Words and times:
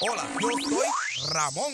Hola, 0.00 0.28
yo 0.40 0.48
soy 0.50 1.32
Ramón. 1.32 1.72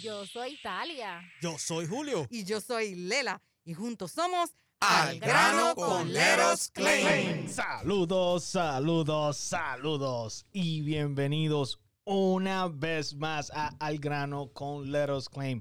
Yo 0.00 0.24
soy 0.24 0.58
Talia. 0.62 1.20
Yo 1.42 1.58
soy 1.58 1.86
Julio. 1.86 2.26
Y 2.30 2.42
yo 2.44 2.58
soy 2.62 2.94
Lela. 2.94 3.42
Y 3.66 3.74
juntos 3.74 4.12
somos 4.12 4.48
Al 4.80 5.20
grano 5.20 5.74
con 5.74 6.10
Leros 6.10 6.70
Claim. 6.70 7.46
Saludos, 7.50 8.44
saludos, 8.44 9.36
saludos 9.36 10.46
y 10.52 10.80
bienvenidos 10.80 11.78
una 12.04 12.68
vez 12.68 13.14
más 13.14 13.50
a 13.50 13.76
Al 13.78 13.98
grano 13.98 14.54
con 14.54 14.90
Leros 14.90 15.28
Claim, 15.28 15.60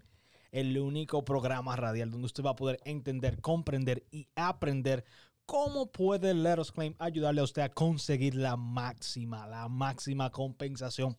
el 0.53 0.77
único 0.77 1.25
programa 1.25 1.75
radial 1.75 2.11
donde 2.11 2.27
usted 2.27 2.45
va 2.45 2.51
a 2.51 2.55
poder 2.55 2.79
entender, 2.85 3.41
comprender 3.41 4.05
y 4.09 4.29
aprender 4.35 5.03
cómo 5.45 5.91
puede 5.91 6.33
Leros 6.33 6.71
Claim 6.71 6.95
ayudarle 6.97 7.41
a 7.41 7.45
usted 7.45 7.63
a 7.63 7.69
conseguir 7.73 8.35
la 8.35 8.55
máxima, 8.55 9.45
la 9.47 9.67
máxima 9.67 10.31
compensación 10.31 11.17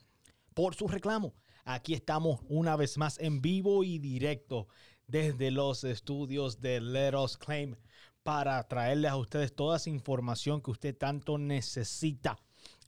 por 0.57 0.75
su 0.75 0.89
reclamo. 0.89 1.35
Aquí 1.67 1.93
estamos 1.93 2.41
una 2.49 2.77
vez 2.77 2.97
más 2.97 3.19
en 3.19 3.43
vivo 3.43 3.85
y 3.85 3.99
directo 3.99 4.69
desde 5.07 5.51
los 5.51 5.85
estudios 5.85 6.63
de 6.63 6.81
Let 6.81 7.15
Us 7.15 7.37
Claim 7.37 7.77
para 8.23 8.63
traerles 8.67 9.11
a 9.11 9.17
ustedes 9.17 9.55
toda 9.55 9.77
esa 9.77 9.91
información 9.91 10.63
que 10.63 10.71
usted 10.71 10.97
tanto 10.97 11.37
necesita. 11.37 12.39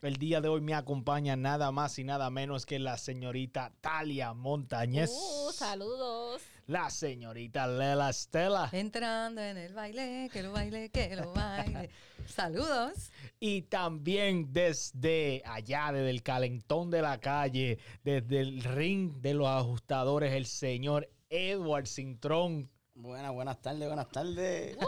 El 0.00 0.16
día 0.16 0.40
de 0.40 0.48
hoy 0.48 0.62
me 0.62 0.74
acompaña 0.74 1.36
nada 1.36 1.70
más 1.70 1.98
y 1.98 2.04
nada 2.04 2.30
menos 2.30 2.64
que 2.64 2.78
la 2.78 2.96
señorita 2.96 3.74
Talia 3.82 4.32
Montañez. 4.32 5.10
Uh, 5.10 5.52
saludos. 5.52 6.40
La 6.66 6.88
señorita 6.88 7.66
Lela 7.66 8.08
Estela. 8.08 8.70
entrando 8.72 9.42
en 9.42 9.58
el 9.58 9.74
baile, 9.74 10.30
que 10.32 10.42
lo 10.42 10.52
baile, 10.52 10.88
que 10.88 11.16
lo 11.16 11.34
baile. 11.34 11.90
Saludos. 12.28 13.10
Y 13.40 13.62
también 13.62 14.52
desde 14.52 15.42
allá, 15.44 15.90
desde 15.92 16.10
el 16.10 16.22
calentón 16.22 16.90
de 16.90 17.02
la 17.02 17.18
calle, 17.18 17.80
desde 18.04 18.40
el 18.40 18.62
ring 18.62 19.20
de 19.20 19.34
los 19.34 19.48
ajustadores, 19.48 20.34
el 20.34 20.46
señor 20.46 21.10
Edward 21.30 21.86
Cintrón. 21.86 22.70
Buenas, 22.94 23.32
buenas 23.32 23.60
tardes, 23.62 23.86
buenas 23.86 24.08
tardes. 24.08 24.76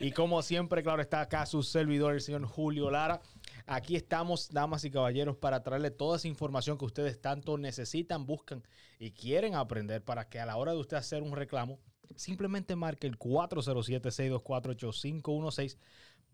Y 0.00 0.12
como 0.12 0.42
siempre, 0.42 0.82
claro, 0.82 1.00
está 1.00 1.22
acá 1.22 1.46
su 1.46 1.62
servidor, 1.62 2.12
el 2.14 2.20
señor 2.20 2.44
Julio 2.44 2.90
Lara. 2.90 3.22
Aquí 3.66 3.96
estamos, 3.96 4.52
damas 4.52 4.84
y 4.84 4.90
caballeros, 4.90 5.38
para 5.38 5.62
traerle 5.62 5.90
toda 5.90 6.18
esa 6.18 6.28
información 6.28 6.76
que 6.76 6.84
ustedes 6.84 7.18
tanto 7.20 7.56
necesitan, 7.56 8.26
buscan 8.26 8.62
y 8.98 9.12
quieren 9.12 9.54
aprender 9.54 10.04
para 10.04 10.28
que 10.28 10.40
a 10.40 10.46
la 10.46 10.58
hora 10.58 10.72
de 10.72 10.78
usted 10.78 10.98
hacer 10.98 11.22
un 11.22 11.34
reclamo, 11.34 11.80
simplemente 12.16 12.76
marque 12.76 13.06
el 13.06 13.18
407-624-8516 13.18 15.78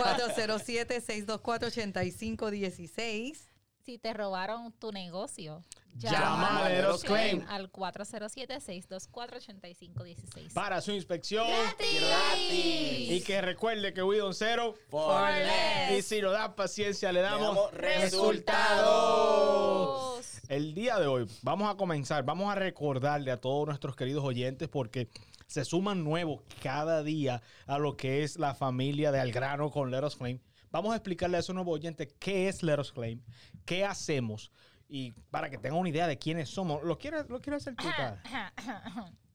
407 0.00 0.94
624 1.00 1.68
8516 1.68 3.49
Si 3.84 3.98
te 3.98 4.12
robaron 4.12 4.72
tu 4.72 4.92
negocio, 4.92 5.64
Llama 5.96 6.66
a 6.66 6.68
Leros 6.68 7.02
Claim. 7.02 7.44
al 7.48 7.72
407-624-8516. 7.72 10.52
Para 10.54 10.80
su 10.80 10.92
inspección. 10.92 11.46
¡Gratis! 11.48 13.10
Y 13.10 13.22
que 13.26 13.40
recuerde 13.40 13.92
que 13.92 14.00
We 14.02 14.20
Zero. 14.32 14.74
For 14.88 15.30
less. 15.32 15.98
Y 15.98 16.02
si 16.02 16.22
nos 16.22 16.32
da 16.32 16.54
paciencia, 16.54 17.10
le 17.12 17.20
damos, 17.20 17.56
damos 17.56 17.72
resultados. 17.74 20.20
El 20.48 20.74
día 20.74 20.98
de 20.98 21.06
hoy 21.06 21.26
vamos 21.42 21.72
a 21.72 21.76
comenzar, 21.76 22.24
vamos 22.24 22.50
a 22.50 22.54
recordarle 22.56 23.30
a 23.30 23.40
todos 23.40 23.66
nuestros 23.66 23.94
queridos 23.94 24.24
oyentes 24.24 24.68
porque 24.68 25.08
se 25.46 25.64
suman 25.64 26.02
nuevos 26.04 26.42
cada 26.62 27.02
día 27.02 27.42
a 27.66 27.78
lo 27.78 27.96
que 27.96 28.22
es 28.24 28.38
la 28.38 28.54
familia 28.54 29.12
de 29.12 29.20
Algrano 29.20 29.70
con 29.70 29.90
Let 29.90 30.04
Us 30.04 30.16
Claim. 30.16 30.38
Vamos 30.70 30.92
a 30.92 30.96
explicarle 30.96 31.36
a 31.36 31.40
esos 31.40 31.54
nuevos 31.54 31.74
oyentes 31.74 32.14
qué 32.18 32.48
es 32.48 32.62
Let 32.62 32.78
Us 32.78 32.92
Claim, 32.92 33.20
qué 33.64 33.84
hacemos 33.84 34.52
y 34.88 35.12
para 35.30 35.48
que 35.50 35.58
tengan 35.58 35.78
una 35.78 35.88
idea 35.88 36.06
de 36.06 36.18
quiénes 36.18 36.48
somos. 36.48 36.82
¿Lo 36.82 36.98
quieres, 36.98 37.28
lo 37.28 37.40
quieres 37.40 37.62
hacer 37.62 37.76
tú? 37.76 37.86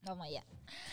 Vamos 0.06 0.28
allá. 0.28 0.46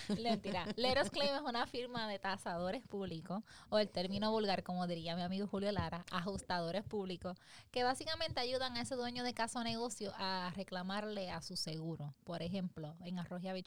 Mentira. 0.08 0.66
Leros 0.76 1.10
Claim 1.10 1.34
es 1.34 1.42
una 1.42 1.66
firma 1.66 2.08
de 2.08 2.18
tasadores 2.18 2.82
públicos, 2.82 3.42
o 3.68 3.78
el 3.78 3.90
término 3.90 4.30
vulgar, 4.30 4.62
como 4.62 4.86
diría 4.86 5.14
mi 5.16 5.22
amigo 5.22 5.46
Julio 5.46 5.70
Lara, 5.70 6.04
ajustadores 6.10 6.82
públicos, 6.82 7.36
que 7.70 7.84
básicamente 7.84 8.40
ayudan 8.40 8.76
a 8.76 8.80
ese 8.80 8.94
dueño 8.94 9.22
de 9.22 9.34
casa 9.34 9.60
o 9.60 9.64
negocio 9.64 10.12
a 10.16 10.50
reclamarle 10.56 11.30
a 11.30 11.42
su 11.42 11.56
seguro. 11.56 12.14
Por 12.24 12.42
ejemplo, 12.42 12.96
en 13.04 13.18
arroz 13.18 13.42
y. 13.42 13.64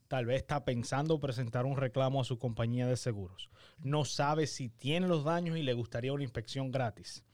tal 0.07 0.27
vez 0.27 0.37
está 0.37 0.65
pensando 0.65 1.19
presentar 1.19 1.67
un 1.67 1.77
reclamo 1.77 2.21
a 2.21 2.25
su 2.25 2.39
compañía 2.39 2.87
de 2.87 2.97
seguros, 2.97 3.51
no 3.79 4.05
sabe 4.05 4.47
si 4.47 4.69
tiene 4.69 5.09
los 5.09 5.25
daños 5.25 5.59
y 5.59 5.63
le 5.63 5.75
gustaría 5.75 6.13
una 6.13 6.23
inspección 6.23 6.71
gratis. 6.71 7.25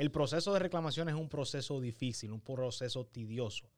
El 0.00 0.10
proceso 0.10 0.54
de 0.54 0.60
reclamación 0.60 1.10
es 1.10 1.14
un 1.14 1.28
proceso 1.28 1.78
difícil, 1.78 2.32
un 2.32 2.40
proceso 2.40 3.04
tedioso, 3.04 3.68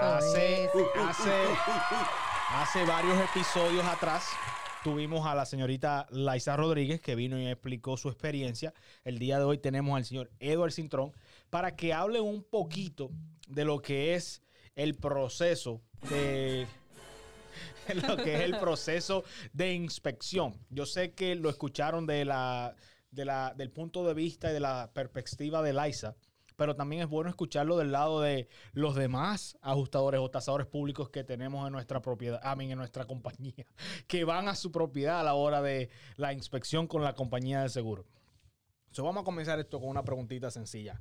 Hace, 0.00 0.68
hace, 1.00 1.30
hace 2.50 2.84
varios 2.84 3.18
episodios 3.20 3.84
atrás 3.84 4.28
tuvimos 4.82 5.26
a 5.26 5.34
la 5.34 5.44
señorita 5.44 6.06
Laisa 6.10 6.56
Rodríguez 6.56 7.00
que 7.00 7.14
vino 7.14 7.38
y 7.38 7.46
explicó 7.46 7.96
su 7.96 8.08
experiencia. 8.08 8.72
El 9.04 9.18
día 9.18 9.38
de 9.38 9.44
hoy 9.44 9.58
tenemos 9.58 9.96
al 9.96 10.04
señor 10.04 10.30
Edward 10.40 10.72
Cintrón 10.72 11.12
para 11.50 11.76
que 11.76 11.92
hable 11.92 12.20
un 12.20 12.42
poquito 12.42 13.10
de 13.48 13.64
lo 13.64 13.82
que 13.82 14.14
es 14.14 14.42
el 14.76 14.94
proceso 14.94 15.82
de 16.08 16.66
lo 18.06 18.16
que 18.16 18.36
es 18.36 18.40
el 18.40 18.58
proceso 18.58 19.24
de 19.52 19.74
inspección. 19.74 20.54
Yo 20.70 20.86
sé 20.86 21.12
que 21.12 21.34
lo 21.34 21.50
escucharon 21.50 22.06
de 22.06 22.24
la, 22.24 22.74
de 23.10 23.24
la, 23.24 23.52
del 23.54 23.70
punto 23.70 24.06
de 24.06 24.14
vista 24.14 24.50
y 24.50 24.54
de 24.54 24.60
la 24.60 24.90
perspectiva 24.94 25.62
de 25.62 25.72
Laisa, 25.72 26.16
pero 26.58 26.74
también 26.74 27.02
es 27.02 27.08
bueno 27.08 27.30
escucharlo 27.30 27.76
del 27.78 27.92
lado 27.92 28.20
de 28.20 28.48
los 28.72 28.96
demás 28.96 29.56
ajustadores 29.62 30.20
o 30.20 30.28
tasadores 30.28 30.66
públicos 30.66 31.08
que 31.08 31.22
tenemos 31.22 31.64
en 31.64 31.72
nuestra 31.72 32.02
propiedad, 32.02 32.40
a 32.42 32.56
mí, 32.56 32.70
en 32.70 32.76
nuestra 32.76 33.04
compañía, 33.06 33.54
que 34.08 34.24
van 34.24 34.48
a 34.48 34.56
su 34.56 34.72
propiedad 34.72 35.20
a 35.20 35.22
la 35.22 35.34
hora 35.34 35.62
de 35.62 35.88
la 36.16 36.32
inspección 36.32 36.88
con 36.88 37.04
la 37.04 37.14
compañía 37.14 37.62
de 37.62 37.68
seguro. 37.68 38.06
So, 38.90 39.04
vamos 39.04 39.22
a 39.22 39.24
comenzar 39.24 39.60
esto 39.60 39.78
con 39.78 39.88
una 39.88 40.02
preguntita 40.02 40.50
sencilla. 40.50 41.00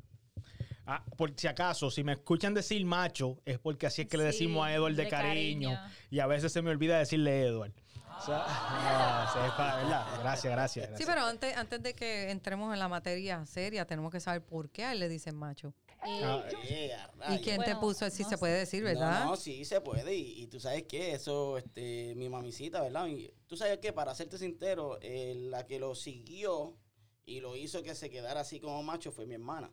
Ah, 0.85 1.03
por 1.17 1.33
si 1.35 1.47
acaso, 1.47 1.89
si 1.89 2.03
me 2.03 2.11
escuchan 2.13 2.53
decir 2.53 2.85
macho, 2.85 3.41
es 3.43 3.57
porque 3.57 3.87
así 3.87 4.03
es 4.03 4.07
que 4.07 4.17
le 4.17 4.31
Sí, 4.31 4.45
decimos 4.45 4.63
a 4.67 4.73
Edward 4.75 4.93
de, 4.95 5.05
de 5.05 5.09
cariño, 5.09 5.69
cariño. 5.71 5.93
y 6.11 6.19
a 6.19 6.27
veces 6.27 6.53
se 6.53 6.61
me 6.61 6.69
olvida 6.69 6.99
decirle 6.99 7.41
Edward. 7.41 7.73
O 8.17 8.25
sea, 8.25 8.45
sepa, 9.33 9.75
¿verdad? 9.77 10.05
Gracias, 10.19 10.51
gracias. 10.53 10.89
Sí, 10.97 11.03
pero 11.05 11.21
antes, 11.21 11.55
antes 11.55 11.81
de 11.83 11.93
que 11.93 12.29
entremos 12.31 12.73
en 12.73 12.79
la 12.79 12.87
materia 12.87 13.45
seria, 13.45 13.85
tenemos 13.85 14.11
que 14.11 14.19
saber 14.19 14.43
por 14.43 14.69
qué 14.69 14.85
a 14.85 14.91
él 14.93 14.99
le 14.99 15.09
dicen 15.09 15.35
macho. 15.35 15.73
Eh, 16.05 16.21
Ah, 16.23 16.43
Eh, 16.63 16.91
¿Y 17.15 17.19
rayos. 17.19 17.41
quién 17.41 17.61
te 17.63 17.75
puso? 17.75 18.09
Sí 18.09 18.23
no 18.23 18.29
se 18.29 18.37
puede 18.37 18.57
decir, 18.59 18.83
¿verdad? 18.83 19.23
No, 19.23 19.31
no, 19.31 19.35
sí 19.35 19.65
se 19.65 19.81
puede. 19.81 20.13
Y, 20.15 20.43
y 20.43 20.47
tú 20.47 20.59
sabes 20.59 20.83
qué, 20.83 21.13
eso, 21.13 21.57
este, 21.57 22.13
mi 22.15 22.29
mamicita, 22.29 22.81
¿verdad? 22.81 23.07
Y 23.07 23.33
tú 23.47 23.57
sabes 23.57 23.79
qué, 23.79 23.93
para 23.93 24.13
serte 24.15 24.37
sincero, 24.37 24.97
eh, 25.01 25.33
la 25.35 25.65
que 25.65 25.79
lo 25.79 25.95
siguió 25.95 26.77
y 27.25 27.39
lo 27.41 27.55
hizo 27.55 27.81
que 27.83 27.93
se 27.95 28.09
quedara 28.09 28.41
así 28.41 28.59
como 28.59 28.81
macho 28.83 29.11
fue 29.11 29.25
mi 29.25 29.33
hermana. 29.35 29.69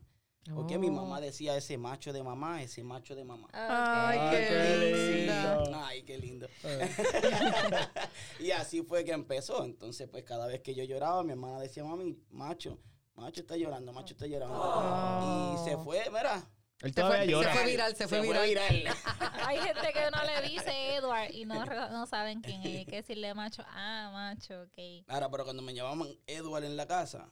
Porque 0.53 0.79
mi 0.79 0.89
Oh. 0.89 0.93
mamá 0.93 1.21
decía 1.21 1.57
ese 1.57 1.79
macho 1.79 2.13
de 2.13 2.23
mamá, 2.23 2.63
ese 2.63 2.83
macho 2.85 3.15
de 3.15 3.25
mamá. 3.25 3.49
Ay, 3.53 4.19
qué 4.31 5.27
lindo. 5.27 5.77
Ay, 5.85 6.03
qué 6.03 6.19
lindo. 6.19 6.47
Eh, 6.65 6.91
y 8.41 8.51
así 8.51 8.83
fue 8.83 9.05
que 9.05 9.13
empezó. 9.13 9.65
Entonces, 9.65 10.09
pues 10.11 10.25
cada 10.25 10.47
vez 10.47 10.61
que 10.61 10.75
yo 10.75 10.85
lloraba, 10.85 11.23
mi 11.23 11.31
hermana 11.33 11.61
decía, 11.61 11.85
mami, 11.85 12.19
macho, 12.31 12.79
macho 13.15 13.41
está 13.41 13.57
llorando, 13.57 13.93
macho 13.93 14.13
está 14.15 14.27
llorando. 14.27 14.55
Oh. 14.61 15.55
Y 15.55 15.65
se 15.71 15.77
fue, 15.79 16.03
mira. 16.11 16.43
Él 16.81 16.93
Se 16.93 17.01
fue, 17.03 17.25
se 17.25 17.49
fue 17.49 17.65
viral, 17.67 17.97
se 17.97 18.09
fue 18.09 18.21
viral. 18.21 18.57
Hay 19.47 19.59
gente 19.59 19.93
que 19.93 20.01
uno 20.09 20.19
le 20.25 20.49
dice 20.49 20.97
Edward 20.97 21.31
y 21.33 21.47
no, 21.47 21.65
no 21.91 22.07
saben 22.07 22.43
quién 22.43 22.61
es. 22.61 22.67
Hay 22.67 22.85
que 22.85 22.97
decirle 22.97 23.33
macho. 23.33 23.63
Ah, 23.69 24.11
macho, 24.13 24.63
ok. 24.63 25.05
Ahora, 25.09 25.31
pero 25.31 25.45
cuando 25.45 25.63
me 25.63 25.73
llamaban 25.73 26.09
Edward 26.27 26.65
en 26.65 26.77
la 26.77 26.87
casa, 26.87 27.31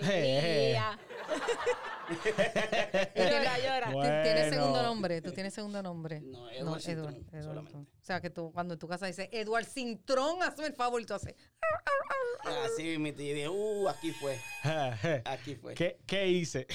Ya. 0.00 0.98
llora, 3.16 3.58
llora. 3.58 3.86
Tú 3.92 4.00
¿Tienes 4.00 4.50
segundo 4.50 4.70
Bueno. 4.72 4.82
nombre? 4.88 5.22
¿Tú 5.22 5.32
tienes 5.32 5.54
segundo 5.54 5.82
nombre? 5.82 6.20
No, 6.20 6.50
Edward 6.50 6.80
Cintrón, 6.80 7.24
solamente. 7.42 7.78
O 7.78 8.04
sea, 8.04 8.20
que 8.20 8.30
tú, 8.30 8.52
cuando 8.52 8.74
en 8.74 8.80
tu 8.80 8.86
casa 8.88 9.06
dices 9.06 9.28
Edward 9.32 9.64
Cintrón, 9.64 10.42
hazme 10.42 10.66
el 10.66 10.74
favor 10.74 11.00
y 11.00 11.06
tú 11.06 11.14
haces. 11.14 11.34
así 12.66 12.98
mi 12.98 13.12
tía 13.12 13.34
dije, 13.34 13.48
uh, 13.48 13.88
aquí 13.88 14.10
fue, 14.12 14.38
aquí 15.24 15.54
fue. 15.56 15.74
¿Qué, 15.74 15.98
qué 16.06 16.28
hice? 16.28 16.66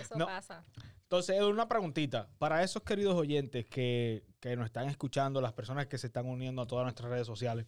Eso 0.00 0.16
No. 0.16 0.26
pasa. 0.26 0.64
Entonces, 1.02 1.36
Edu, 1.36 1.50
una 1.50 1.68
preguntita. 1.68 2.28
Para 2.38 2.62
esos 2.62 2.82
queridos 2.84 3.16
oyentes 3.16 3.66
que, 3.66 4.22
que 4.38 4.54
nos 4.56 4.66
están 4.66 4.88
escuchando, 4.88 5.40
las 5.40 5.52
personas 5.52 5.86
que 5.88 5.98
se 5.98 6.06
están 6.06 6.26
uniendo 6.26 6.62
a 6.62 6.66
todas 6.68 6.84
nuestras 6.84 7.10
redes 7.10 7.26
sociales, 7.26 7.66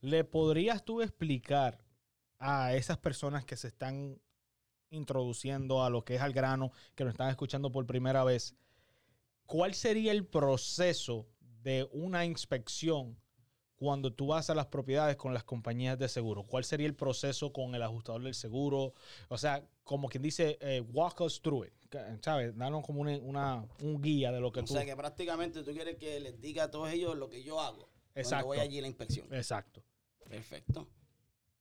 ¿le 0.00 0.22
podrías 0.22 0.84
tú 0.84 1.02
explicar 1.02 1.78
a 2.44 2.74
esas 2.74 2.98
personas 2.98 3.44
que 3.44 3.56
se 3.56 3.68
están 3.68 4.20
introduciendo 4.90 5.84
a 5.84 5.90
lo 5.90 6.04
que 6.04 6.16
es 6.16 6.20
al 6.20 6.32
grano, 6.32 6.72
que 6.94 7.04
nos 7.04 7.12
están 7.12 7.30
escuchando 7.30 7.70
por 7.72 7.86
primera 7.86 8.24
vez, 8.24 8.54
cuál 9.46 9.74
sería 9.74 10.12
el 10.12 10.26
proceso 10.26 11.26
de 11.62 11.88
una 11.92 12.24
inspección 12.24 13.16
cuando 13.76 14.12
tú 14.12 14.28
vas 14.28 14.48
a 14.50 14.54
las 14.54 14.66
propiedades 14.66 15.16
con 15.16 15.32
las 15.34 15.44
compañías 15.44 15.98
de 15.98 16.08
seguro? 16.08 16.44
¿Cuál 16.44 16.64
sería 16.64 16.86
el 16.86 16.94
proceso 16.94 17.52
con 17.52 17.74
el 17.74 17.82
ajustador 17.82 18.22
del 18.22 18.34
seguro? 18.34 18.94
O 19.28 19.38
sea, 19.38 19.64
como 19.84 20.08
quien 20.08 20.22
dice, 20.22 20.58
eh, 20.60 20.80
walk 20.92 21.20
us 21.20 21.40
through 21.40 21.64
it, 21.66 21.72
¿sabes? 22.22 22.56
Danos 22.56 22.84
como 22.84 23.00
una, 23.00 23.16
una- 23.18 23.66
un 23.80 24.00
guía 24.02 24.30
de 24.30 24.40
lo 24.40 24.52
que 24.52 24.60
O 24.60 24.64
tú... 24.64 24.72
sea 24.74 24.84
que 24.84 24.94
prácticamente 24.96 25.62
tú 25.62 25.72
quieres 25.72 25.96
que 25.96 26.20
les 26.20 26.40
diga 26.40 26.64
a 26.64 26.70
todos 26.70 26.90
ellos 26.92 27.16
lo 27.16 27.28
que 27.28 27.42
yo 27.42 27.60
hago 27.60 27.88
Exacto. 28.14 28.46
cuando 28.46 28.46
voy 28.46 28.58
allí 28.58 28.78
a 28.78 28.82
la 28.82 28.88
inspección. 28.88 29.26
Exacto. 29.32 29.82
Perfecto. 30.28 30.88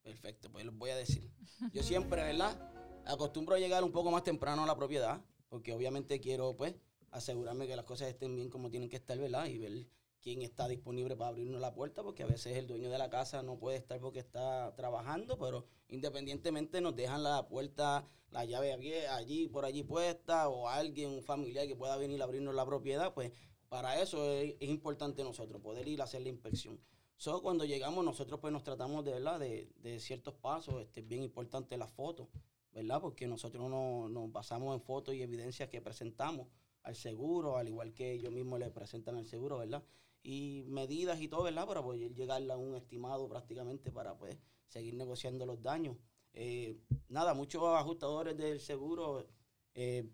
Perfecto, 0.03 0.51
pues 0.51 0.65
les 0.65 0.75
voy 0.75 0.89
a 0.89 0.95
decir. 0.95 1.29
Yo 1.73 1.83
siempre, 1.83 2.23
¿verdad? 2.23 2.57
Acostumbro 3.05 3.55
a 3.55 3.59
llegar 3.59 3.83
un 3.83 3.91
poco 3.91 4.11
más 4.11 4.23
temprano 4.23 4.63
a 4.63 4.67
la 4.67 4.75
propiedad, 4.75 5.21
porque 5.49 5.73
obviamente 5.73 6.19
quiero, 6.19 6.55
pues, 6.55 6.75
asegurarme 7.11 7.67
que 7.67 7.75
las 7.75 7.85
cosas 7.85 8.07
estén 8.09 8.35
bien 8.35 8.49
como 8.49 8.69
tienen 8.69 8.89
que 8.89 8.95
estar, 8.95 9.17
¿verdad? 9.17 9.45
Y 9.45 9.57
ver 9.57 9.87
quién 10.21 10.41
está 10.41 10.67
disponible 10.67 11.15
para 11.15 11.29
abrirnos 11.29 11.59
la 11.59 11.73
puerta, 11.73 12.03
porque 12.03 12.23
a 12.23 12.27
veces 12.27 12.55
el 12.57 12.67
dueño 12.67 12.89
de 12.89 12.97
la 12.97 13.09
casa 13.09 13.43
no 13.43 13.57
puede 13.57 13.77
estar 13.77 13.99
porque 13.99 14.19
está 14.19 14.73
trabajando, 14.75 15.37
pero 15.37 15.65
independientemente 15.89 16.79
nos 16.79 16.95
dejan 16.95 17.23
la 17.23 17.47
puerta, 17.47 18.07
la 18.29 18.45
llave 18.45 18.73
allí, 19.07 19.47
por 19.47 19.65
allí 19.65 19.83
puesta, 19.83 20.47
o 20.47 20.67
alguien, 20.67 21.09
un 21.09 21.23
familiar 21.23 21.67
que 21.67 21.75
pueda 21.75 21.97
venir 21.97 22.21
a 22.21 22.25
abrirnos 22.25 22.55
la 22.55 22.65
propiedad, 22.65 23.13
pues 23.13 23.31
para 23.67 24.01
eso 24.01 24.31
es, 24.31 24.55
es 24.59 24.69
importante 24.69 25.23
nosotros, 25.23 25.61
poder 25.61 25.87
ir 25.87 26.01
a 26.01 26.05
hacer 26.05 26.21
la 26.21 26.29
inspección. 26.29 26.79
So, 27.21 27.39
cuando 27.43 27.65
llegamos, 27.65 28.03
nosotros 28.03 28.39
pues 28.39 28.51
nos 28.51 28.63
tratamos 28.63 29.05
de, 29.05 29.11
¿verdad? 29.11 29.39
De, 29.39 29.69
de 29.75 29.99
ciertos 29.99 30.33
pasos, 30.33 30.81
este, 30.81 31.01
es 31.01 31.07
bien 31.07 31.21
importante 31.21 31.77
las 31.77 31.91
fotos, 31.91 32.29
¿verdad? 32.71 32.99
Porque 32.99 33.27
nosotros 33.27 33.69
no, 33.69 34.09
nos 34.09 34.31
basamos 34.31 34.73
en 34.73 34.81
fotos 34.81 35.13
y 35.13 35.21
evidencias 35.21 35.69
que 35.69 35.81
presentamos 35.81 36.47
al 36.81 36.95
seguro, 36.95 37.57
al 37.57 37.67
igual 37.67 37.93
que 37.93 38.13
ellos 38.13 38.33
mismos 38.33 38.57
le 38.57 38.71
presentan 38.71 39.17
al 39.17 39.27
seguro, 39.27 39.59
¿verdad? 39.59 39.83
Y 40.23 40.63
medidas 40.65 41.21
y 41.21 41.27
todo, 41.27 41.43
¿verdad? 41.43 41.67
Para 41.67 41.83
poder 41.83 42.11
llegar 42.15 42.41
a 42.49 42.57
un 42.57 42.75
estimado 42.75 43.29
prácticamente 43.29 43.91
para 43.91 44.17
pues 44.17 44.35
seguir 44.65 44.95
negociando 44.95 45.45
los 45.45 45.61
daños. 45.61 45.97
Eh, 46.33 46.75
nada, 47.07 47.35
muchos 47.35 47.61
ajustadores 47.61 48.35
del 48.35 48.59
seguro 48.59 49.27
eh, 49.75 50.09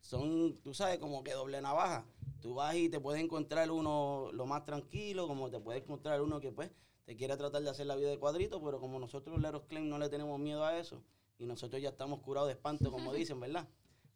son, 0.00 0.58
tú 0.62 0.74
sabes, 0.74 0.98
como 0.98 1.22
que 1.22 1.32
doble 1.32 1.60
navaja. 1.60 2.06
Tú 2.40 2.54
vas 2.54 2.74
y 2.74 2.88
te 2.88 3.00
puedes 3.00 3.22
encontrar 3.22 3.70
uno 3.70 4.30
lo 4.32 4.46
más 4.46 4.64
tranquilo, 4.64 5.28
como 5.28 5.50
te 5.50 5.60
puedes 5.60 5.82
encontrar 5.82 6.22
uno 6.22 6.40
que 6.40 6.52
pues 6.52 6.70
te 7.04 7.16
quiere 7.16 7.36
tratar 7.36 7.62
de 7.62 7.68
hacer 7.68 7.86
la 7.86 7.96
vida 7.96 8.08
de 8.08 8.18
cuadrito, 8.18 8.62
pero 8.62 8.80
como 8.80 8.98
nosotros 8.98 9.40
Leros 9.40 9.64
Claim 9.64 9.88
no 9.88 9.98
le 9.98 10.08
tenemos 10.08 10.38
miedo 10.38 10.64
a 10.64 10.78
eso 10.78 11.02
y 11.38 11.46
nosotros 11.46 11.82
ya 11.82 11.90
estamos 11.90 12.20
curados 12.20 12.48
de 12.48 12.54
espanto, 12.54 12.90
como 12.90 13.12
dicen, 13.12 13.40
¿verdad? 13.40 13.68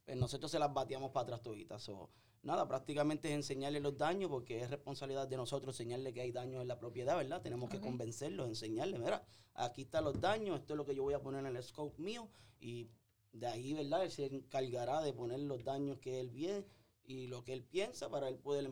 Pues 0.04 0.16
nosotros 0.16 0.50
se 0.50 0.58
las 0.58 0.72
bateamos 0.72 1.10
para 1.10 1.24
atrás 1.24 1.42
toditas. 1.42 1.82
So, 1.82 2.10
nada, 2.42 2.68
prácticamente 2.68 3.28
es 3.28 3.34
enseñarle 3.34 3.80
los 3.80 3.96
daños 3.96 4.30
porque 4.30 4.60
es 4.60 4.70
responsabilidad 4.70 5.26
de 5.26 5.36
nosotros 5.36 5.74
enseñarle 5.74 6.12
que 6.12 6.20
hay 6.20 6.32
daños 6.32 6.62
en 6.62 6.68
la 6.68 6.78
propiedad, 6.78 7.16
¿verdad? 7.16 7.42
Tenemos 7.42 7.68
que 7.70 7.80
convencerlos, 7.80 8.46
enseñarles, 8.46 9.00
mira, 9.00 9.22
aquí 9.54 9.82
están 9.82 10.04
los 10.04 10.20
daños, 10.20 10.60
esto 10.60 10.74
es 10.74 10.76
lo 10.76 10.84
que 10.84 10.94
yo 10.94 11.02
voy 11.02 11.14
a 11.14 11.22
poner 11.22 11.44
en 11.44 11.56
el 11.56 11.62
scope 11.62 12.00
mío 12.00 12.28
y 12.60 12.88
de 13.34 13.46
ahí, 13.48 13.74
¿verdad? 13.74 14.04
Él 14.04 14.10
se 14.10 14.26
encargará 14.26 15.02
de 15.02 15.12
poner 15.12 15.40
los 15.40 15.64
daños 15.64 15.98
que 15.98 16.20
él 16.20 16.30
ve 16.30 16.64
y 17.04 17.26
lo 17.26 17.44
que 17.44 17.52
él 17.52 17.64
piensa 17.64 18.08
para 18.08 18.28
él 18.28 18.38
poder 18.38 18.70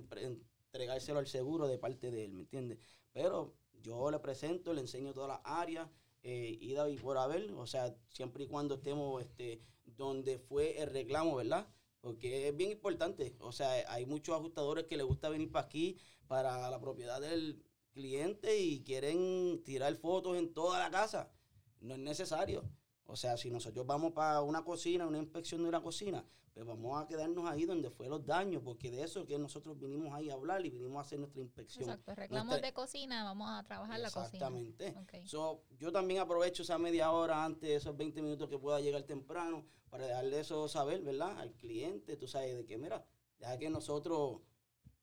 entregárselo 0.72 1.18
al 1.18 1.26
seguro 1.26 1.66
de 1.66 1.78
parte 1.78 2.10
de 2.10 2.24
él, 2.24 2.32
¿me 2.32 2.40
entiendes? 2.42 2.78
Pero 3.12 3.54
yo 3.82 4.10
le 4.10 4.20
presento, 4.20 4.72
le 4.72 4.80
enseño 4.80 5.12
todas 5.12 5.28
las 5.28 5.40
áreas, 5.44 5.88
eh, 6.22 6.56
ida 6.60 6.88
y 6.88 6.96
por 6.96 7.18
haber, 7.18 7.52
o 7.52 7.66
sea, 7.66 7.94
siempre 8.08 8.44
y 8.44 8.46
cuando 8.46 8.76
estemos 8.76 9.20
este, 9.20 9.60
donde 9.84 10.38
fue 10.38 10.80
el 10.80 10.88
reclamo, 10.90 11.36
¿verdad? 11.36 11.68
Porque 12.00 12.48
es 12.48 12.56
bien 12.56 12.70
importante, 12.70 13.34
o 13.40 13.52
sea, 13.52 13.72
hay 13.92 14.06
muchos 14.06 14.36
ajustadores 14.36 14.86
que 14.86 14.96
les 14.96 15.06
gusta 15.06 15.28
venir 15.28 15.50
para 15.50 15.66
aquí, 15.66 15.98
para 16.28 16.70
la 16.70 16.80
propiedad 16.80 17.20
del 17.20 17.62
cliente 17.92 18.58
y 18.58 18.82
quieren 18.84 19.62
tirar 19.64 19.94
fotos 19.96 20.38
en 20.38 20.54
toda 20.54 20.78
la 20.78 20.90
casa. 20.90 21.32
no 21.80 21.94
es 21.94 22.00
necesario. 22.00 22.64
O 23.06 23.16
sea, 23.16 23.36
si 23.36 23.50
nosotros 23.50 23.86
vamos 23.86 24.12
para 24.12 24.42
una 24.42 24.64
cocina, 24.64 25.06
una 25.06 25.18
inspección 25.18 25.62
de 25.62 25.68
una 25.68 25.82
cocina, 25.82 26.24
pues 26.54 26.66
vamos 26.66 27.02
a 27.02 27.06
quedarnos 27.06 27.48
ahí 27.50 27.64
donde 27.64 27.90
fue 27.90 28.08
los 28.08 28.24
daños, 28.26 28.62
porque 28.62 28.90
de 28.90 29.02
eso 29.02 29.20
es 29.20 29.26
que 29.26 29.38
nosotros 29.38 29.78
vinimos 29.78 30.12
ahí 30.14 30.28
a 30.30 30.34
hablar 30.34 30.64
y 30.64 30.70
vinimos 30.70 30.98
a 30.98 31.00
hacer 31.00 31.18
nuestra 31.18 31.40
inspección. 31.40 31.84
Exacto, 31.88 32.14
reclamos 32.14 32.46
Nuestra- 32.48 32.66
de 32.68 32.74
cocina, 32.74 33.24
vamos 33.24 33.48
a 33.50 33.62
trabajar 33.64 33.98
la 34.00 34.10
cocina. 34.10 34.24
Exactamente. 34.26 34.94
Ok. 34.98 35.26
So, 35.26 35.62
yo 35.78 35.90
también 35.92 36.20
aprovecho 36.20 36.62
esa 36.62 36.78
media 36.78 37.10
hora 37.10 37.44
antes 37.44 37.70
esos 37.70 37.96
20 37.96 38.20
minutos 38.22 38.48
que 38.48 38.58
pueda 38.58 38.80
llegar 38.80 39.02
temprano 39.04 39.64
para 39.90 40.06
dejarle 40.06 40.40
eso 40.40 40.68
saber, 40.68 41.02
¿verdad? 41.02 41.38
Al 41.38 41.52
cliente, 41.54 42.16
tú 42.16 42.28
sabes, 42.28 42.54
de 42.56 42.64
que, 42.66 42.76
mira, 42.78 43.04
deja 43.38 43.58
que 43.58 43.70
nosotros 43.70 44.40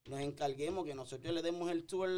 nos 0.06 0.20
encarguemos, 0.20 0.84
que 0.84 0.94
nosotros 0.94 1.34
le 1.34 1.42
demos 1.42 1.70
el 1.70 1.84
tour 1.84 2.08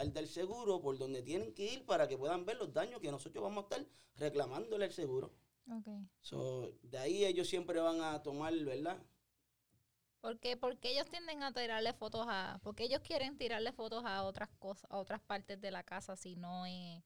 al 0.00 0.12
del 0.12 0.28
seguro 0.28 0.80
por 0.80 0.98
donde 0.98 1.22
tienen 1.22 1.54
que 1.54 1.64
ir 1.74 1.86
para 1.86 2.08
que 2.08 2.18
puedan 2.18 2.44
ver 2.46 2.56
los 2.58 2.72
daños 2.72 3.00
que 3.00 3.10
nosotros 3.10 3.42
vamos 3.42 3.64
a 3.64 3.68
estar 3.68 3.86
reclamándole 4.16 4.84
al 4.86 4.92
seguro. 4.92 5.32
Ok. 5.70 5.88
So, 6.20 6.72
de 6.82 6.98
ahí 6.98 7.24
ellos 7.24 7.48
siempre 7.48 7.80
van 7.80 8.00
a 8.02 8.22
tomar, 8.22 8.54
¿verdad? 8.64 8.98
Porque, 10.20 10.56
porque 10.56 10.90
ellos 10.92 11.06
tienden 11.10 11.42
a 11.42 11.52
tirarle 11.52 11.92
fotos 11.92 12.26
a, 12.28 12.60
porque 12.62 12.84
ellos 12.84 13.00
quieren 13.02 13.36
tirarle 13.36 13.72
fotos 13.72 14.04
a 14.04 14.22
otras 14.24 14.48
cosas, 14.58 14.88
a 14.90 14.98
otras 14.98 15.20
partes 15.20 15.60
de 15.60 15.70
la 15.70 15.82
casa 15.84 16.16
si 16.16 16.36
no 16.36 16.66
es, 16.66 17.02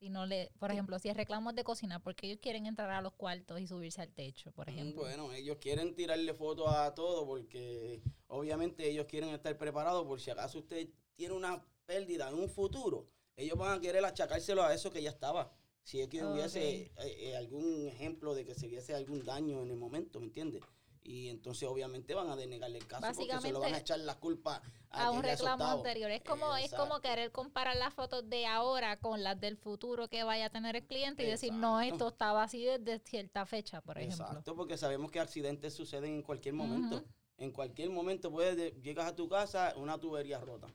si 0.00 0.10
no 0.10 0.26
le, 0.26 0.52
por 0.58 0.70
ejemplo, 0.72 0.98
si 1.00 1.08
es 1.10 1.16
reclamos 1.16 1.54
de 1.56 1.64
cocina, 1.64 2.00
porque 2.00 2.26
ellos 2.28 2.40
quieren 2.42 2.66
entrar 2.66 2.90
a 2.90 3.02
los 3.02 3.14
cuartos 3.14 3.60
y 3.60 3.66
subirse 3.68 4.02
al 4.02 4.12
techo, 4.14 4.52
por 4.52 4.68
Mm, 4.68 4.70
ejemplo. 4.70 4.94
Bueno, 4.94 5.32
ellos 5.32 5.56
quieren 5.58 5.94
tirarle 5.94 6.34
fotos 6.34 6.68
a 6.68 6.94
todo 6.94 7.26
porque 7.26 8.02
obviamente 8.26 8.88
ellos 8.88 9.06
quieren 9.06 9.30
estar 9.30 9.56
preparados 9.56 10.04
por 10.06 10.20
si 10.20 10.30
acaso 10.30 10.58
usted 10.58 10.88
tiene 11.14 11.34
una 11.34 11.64
pérdida 11.92 12.28
en 12.28 12.34
un 12.38 12.50
futuro. 12.50 13.08
Ellos 13.34 13.56
van 13.56 13.78
a 13.78 13.80
querer 13.80 14.04
achacárselo 14.04 14.62
a 14.62 14.74
eso 14.74 14.90
que 14.90 15.02
ya 15.02 15.08
estaba. 15.10 15.50
Si 15.82 16.00
es 16.02 16.08
que 16.08 16.22
Ok. 16.22 16.32
hubiese 16.34 16.82
eh, 16.82 16.92
eh, 16.98 17.36
algún 17.36 17.88
ejemplo 17.88 18.34
de 18.34 18.44
que 18.44 18.54
se 18.54 18.66
hubiese 18.66 18.94
algún 18.94 19.24
daño 19.24 19.62
en 19.62 19.70
el 19.70 19.76
momento, 19.78 20.20
¿me 20.20 20.26
entiendes? 20.26 20.62
Y 21.02 21.28
entonces 21.30 21.66
obviamente 21.66 22.12
van 22.14 22.28
a 22.28 22.36
denegarle 22.36 22.76
el 22.78 22.86
caso 22.86 23.06
porque 23.16 23.40
se 23.40 23.50
lo 23.52 23.60
van 23.60 23.72
a 23.72 23.78
echar 23.78 23.98
la 24.00 24.18
culpa 24.20 24.60
a, 24.90 25.06
a 25.06 25.10
un 25.12 25.22
reclamo 25.22 25.64
anterior. 25.64 26.10
Es 26.10 26.22
como, 26.22 26.54
es 26.56 26.70
como 26.74 27.00
querer 27.00 27.32
comparar 27.32 27.76
las 27.76 27.94
fotos 27.94 28.28
de 28.28 28.44
ahora 28.44 28.98
con 28.98 29.22
las 29.22 29.40
del 29.40 29.56
futuro 29.56 30.08
que 30.08 30.24
vaya 30.24 30.46
a 30.46 30.50
tener 30.50 30.76
el 30.76 30.86
cliente 30.86 31.22
y 31.22 31.26
decir, 31.26 31.54
no, 31.54 31.80
esto 31.80 32.08
estaba 32.08 32.42
así 32.42 32.62
desde 32.66 32.98
cierta 32.98 33.46
fecha, 33.46 33.80
por 33.80 33.96
ejemplo. 33.96 34.26
Exacto, 34.26 34.54
porque 34.54 34.76
sabemos 34.76 35.10
que 35.10 35.20
accidentes 35.20 35.72
suceden 35.72 36.12
en 36.16 36.22
cualquier 36.22 36.52
momento. 36.54 37.02
En 37.38 37.50
cualquier 37.52 37.88
momento 37.88 38.30
puedes 38.30 38.56
de- 38.58 38.72
llegas 38.82 39.06
a 39.06 39.16
tu 39.16 39.26
casa 39.28 39.72
una 39.76 39.96
tubería 39.98 40.38
rota, 40.40 40.66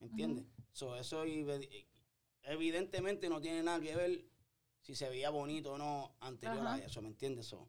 ¿me 0.00 0.08
entiendes? 0.08 0.46
So, 0.76 0.94
eso 0.94 1.24
evi- 1.24 1.86
evidentemente 2.42 3.30
no 3.30 3.40
tiene 3.40 3.62
nada 3.62 3.80
que 3.80 3.96
ver 3.96 4.26
si 4.82 4.94
se 4.94 5.08
veía 5.08 5.30
bonito 5.30 5.72
o 5.72 5.78
no 5.78 6.14
anterior 6.20 6.66
Ajá. 6.66 6.74
a 6.74 6.78
eso, 6.84 7.00
¿me 7.00 7.08
entiendes? 7.08 7.46
So, 7.46 7.66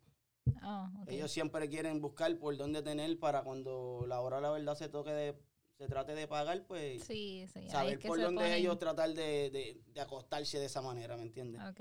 Ah. 0.62 0.92
Ellos 1.08 1.32
siempre 1.32 1.70
quieren 1.70 2.02
buscar 2.02 2.38
por 2.38 2.56
dónde 2.58 2.82
tener 2.82 3.18
para 3.20 3.44
cuando 3.44 4.04
la 4.08 4.20
hora 4.22 4.42
la 4.42 4.50
verdad 4.52 4.76
se 4.76 4.90
toque 4.90 5.12
de 5.12 5.40
se 5.78 5.88
trate 5.88 6.16
de 6.16 6.28
pagar, 6.28 6.66
pues 6.66 7.04
Sí, 7.06 7.46
sí. 7.54 7.60
ahí 7.60 7.70
saber 7.70 7.94
es 7.94 8.00
que 8.00 8.08
por 8.10 8.20
dónde 8.20 8.42
ponen- 8.44 8.54
ellos 8.54 8.78
tratar 8.80 9.14
de, 9.14 9.50
de- 9.52 9.82
de 9.94 10.02
acostarse 10.02 10.58
de 10.60 10.66
esa 10.66 10.82
manera, 10.82 11.16
¿me 11.16 11.24
entiendes? 11.24 11.62
Ok. 11.70 11.80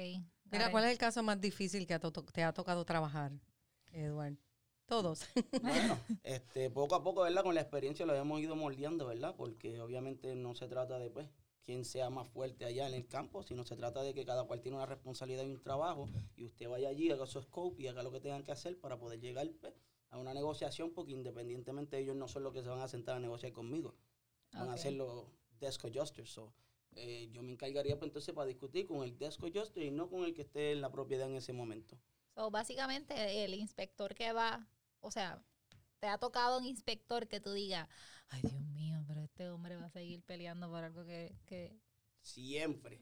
Mira, 0.52 0.70
¿cuál 0.70 0.84
es 0.84 0.90
el 0.92 0.98
caso 0.98 1.22
más 1.24 1.40
difícil 1.40 1.86
que 1.88 1.98
te 2.32 2.42
ha 2.44 2.52
tocado 2.52 2.84
trabajar, 2.84 3.32
Edward? 3.90 4.36
Todos. 4.86 5.26
Bueno, 5.62 5.98
este, 6.22 6.70
poco 6.70 6.94
a 6.94 7.02
poco, 7.02 7.22
¿verdad? 7.22 7.42
Con 7.42 7.54
la 7.54 7.60
experiencia 7.60 8.06
lo 8.06 8.14
hemos 8.14 8.40
ido 8.40 8.54
moldeando, 8.54 9.06
¿verdad? 9.06 9.34
Porque 9.36 9.80
obviamente 9.80 10.34
no 10.36 10.54
se 10.54 10.68
trata 10.68 10.98
de, 10.98 11.10
pues, 11.10 11.28
quién 11.64 11.84
sea 11.84 12.08
más 12.08 12.28
fuerte 12.28 12.64
allá 12.64 12.86
en 12.86 12.94
el 12.94 13.08
campo, 13.08 13.42
sino 13.42 13.64
se 13.64 13.74
trata 13.74 14.02
de 14.02 14.14
que 14.14 14.24
cada 14.24 14.44
cual 14.44 14.60
tiene 14.60 14.76
una 14.76 14.86
responsabilidad 14.86 15.44
y 15.44 15.50
un 15.50 15.60
trabajo 15.60 16.08
y 16.36 16.44
usted 16.44 16.68
vaya 16.68 16.88
allí, 16.88 17.10
haga 17.10 17.26
su 17.26 17.42
scope 17.42 17.82
y 17.82 17.88
haga 17.88 18.04
lo 18.04 18.12
que 18.12 18.20
tengan 18.20 18.44
que 18.44 18.52
hacer 18.52 18.78
para 18.78 18.96
poder 18.96 19.20
llegar, 19.20 19.50
pues, 19.60 19.74
a 20.10 20.18
una 20.18 20.32
negociación, 20.32 20.92
porque 20.92 21.12
independientemente 21.12 21.98
ellos 21.98 22.14
no 22.14 22.28
son 22.28 22.44
los 22.44 22.52
que 22.52 22.62
se 22.62 22.68
van 22.68 22.80
a 22.80 22.88
sentar 22.88 23.16
a 23.16 23.20
negociar 23.20 23.52
conmigo, 23.52 23.96
van 24.52 24.68
a 24.68 24.78
ser 24.78 24.92
los 24.92 25.24
desk 25.58 25.84
adjusters. 25.86 26.30
So, 26.30 26.52
eh, 26.94 27.28
yo 27.32 27.42
me 27.42 27.50
encargaría, 27.50 27.98
pues, 27.98 28.08
entonces, 28.08 28.32
para 28.32 28.46
discutir 28.46 28.86
con 28.86 29.02
el 29.02 29.18
desk 29.18 29.42
adjuster 29.42 29.82
y 29.82 29.90
no 29.90 30.08
con 30.08 30.22
el 30.22 30.32
que 30.32 30.42
esté 30.42 30.70
en 30.70 30.80
la 30.80 30.92
propiedad 30.92 31.28
en 31.28 31.34
ese 31.34 31.52
momento. 31.52 31.98
So, 32.36 32.50
básicamente, 32.50 33.44
el 33.44 33.54
inspector 33.54 34.14
que 34.14 34.32
va, 34.32 34.68
o 35.00 35.10
sea, 35.10 35.42
te 36.00 36.08
ha 36.08 36.18
tocado 36.18 36.58
un 36.58 36.66
inspector 36.66 37.26
que 37.28 37.40
tú 37.40 37.52
digas, 37.52 37.88
ay 38.28 38.42
Dios 38.42 38.60
mío, 38.66 39.02
pero 39.06 39.22
este 39.22 39.48
hombre 39.50 39.76
va 39.76 39.86
a 39.86 39.90
seguir 39.90 40.22
peleando 40.22 40.68
por 40.70 40.82
algo 40.84 41.04
que... 41.04 41.34
que... 41.46 41.76
Siempre. 42.20 43.00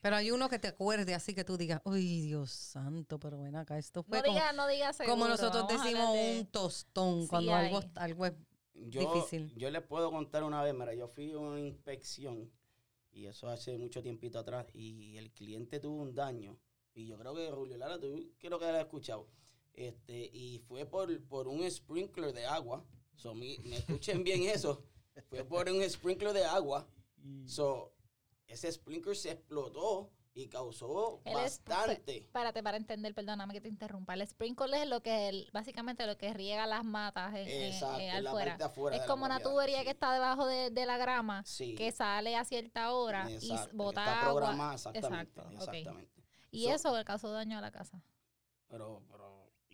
Pero 0.00 0.14
hay 0.14 0.30
uno 0.30 0.48
que 0.48 0.60
te 0.60 0.68
acuerde 0.68 1.12
así 1.14 1.34
que 1.34 1.42
tú 1.42 1.56
digas, 1.56 1.80
uy, 1.84 2.20
Dios 2.20 2.52
santo, 2.52 3.18
pero 3.18 3.40
ven 3.40 3.56
acá, 3.56 3.76
esto 3.78 4.04
fue 4.04 4.18
No 4.18 4.24
como, 4.24 4.34
digas, 4.36 4.54
no 4.54 4.68
digas 4.68 4.98
como 5.06 5.26
nosotros 5.26 5.66
decimos 5.66 6.14
de- 6.14 6.38
un 6.40 6.46
tostón 6.46 7.22
Sí 7.22 7.28
cuando 7.28 7.52
algo, 7.54 7.80
algo 7.96 8.26
es... 8.26 8.32
Yo, 8.74 9.12
Difícil. 9.12 9.52
yo 9.56 9.70
les 9.70 9.82
puedo 9.82 10.10
contar 10.10 10.44
una 10.44 10.62
vez, 10.62 10.72
mira, 10.72 10.94
yo 10.94 11.08
fui 11.08 11.32
a 11.32 11.38
una 11.38 11.60
inspección 11.60 12.50
y 13.10 13.26
eso 13.26 13.48
hace 13.48 13.76
mucho 13.76 14.02
tiempito 14.02 14.38
atrás 14.38 14.66
y 14.72 15.16
el 15.18 15.32
cliente 15.32 15.80
tuvo 15.80 16.00
un 16.00 16.14
daño 16.14 16.56
y 16.94 17.06
yo 17.06 17.18
creo 17.18 17.34
que 17.34 17.50
Julio 17.50 17.76
Lara, 17.76 17.98
tú 17.98 18.32
creo 18.38 18.58
que 18.58 18.66
lo 18.66 18.72
has 18.76 18.80
escuchado, 18.80 19.28
este, 19.74 20.30
y 20.32 20.58
fue 20.60 20.86
por, 20.86 21.22
por 21.26 21.48
un 21.48 21.68
sprinkler 21.70 22.32
de 22.32 22.46
agua, 22.46 22.84
so, 23.16 23.34
mi- 23.34 23.58
me 23.58 23.76
escuchen 23.78 24.22
bien 24.24 24.42
eso, 24.44 24.82
fue 25.28 25.44
por 25.44 25.68
un 25.68 25.82
sprinkler 25.88 26.32
de 26.32 26.44
agua, 26.44 26.86
so, 27.46 27.92
ese 28.46 28.70
sprinkler 28.72 29.16
se 29.16 29.30
explotó 29.32 30.10
y 30.32 30.48
causó 30.48 31.20
El 31.24 31.34
bastante. 31.34 32.18
Espérate, 32.18 32.62
para 32.62 32.76
entender, 32.76 33.12
perdóname 33.14 33.52
que 33.52 33.60
te 33.60 33.68
interrumpa. 33.68 34.14
El 34.14 34.26
sprinkler 34.26 34.82
es 34.82 34.88
lo 34.88 35.02
que, 35.02 35.28
el, 35.28 35.50
básicamente 35.52 36.06
lo 36.06 36.16
que 36.16 36.32
riega 36.32 36.66
las 36.66 36.84
matas 36.84 37.34
en, 37.34 37.48
Exacto, 37.48 37.98
en 37.98 38.10
en 38.16 38.24
la 38.24 38.32
parte 38.32 38.62
afuera 38.64 38.96
Es 38.96 39.02
como 39.06 39.24
una 39.26 39.40
tubería 39.40 39.78
sí. 39.78 39.84
que 39.84 39.90
está 39.90 40.12
debajo 40.12 40.46
de, 40.46 40.70
de 40.70 40.86
la 40.86 40.98
grama, 40.98 41.44
Sí. 41.44 41.74
que 41.74 41.90
sale 41.92 42.36
a 42.36 42.44
cierta 42.44 42.92
hora 42.92 43.28
y 43.28 43.34
Exacto, 43.34 43.70
que 43.70 43.76
bota 43.76 44.00
está 44.04 44.20
agua. 44.28 44.40
programada, 44.40 44.74
exactamente, 44.74 45.40
Exacto, 45.40 45.50
exactamente. 45.52 46.22
Y 46.52 46.64
So- 46.64 46.70
eso 46.74 46.96
le 46.96 47.04
causó 47.04 47.30
daño 47.32 47.58
a 47.58 47.60
la 47.60 47.70
casa. 47.72 48.00
pero, 48.68 49.02
pero 49.10 49.19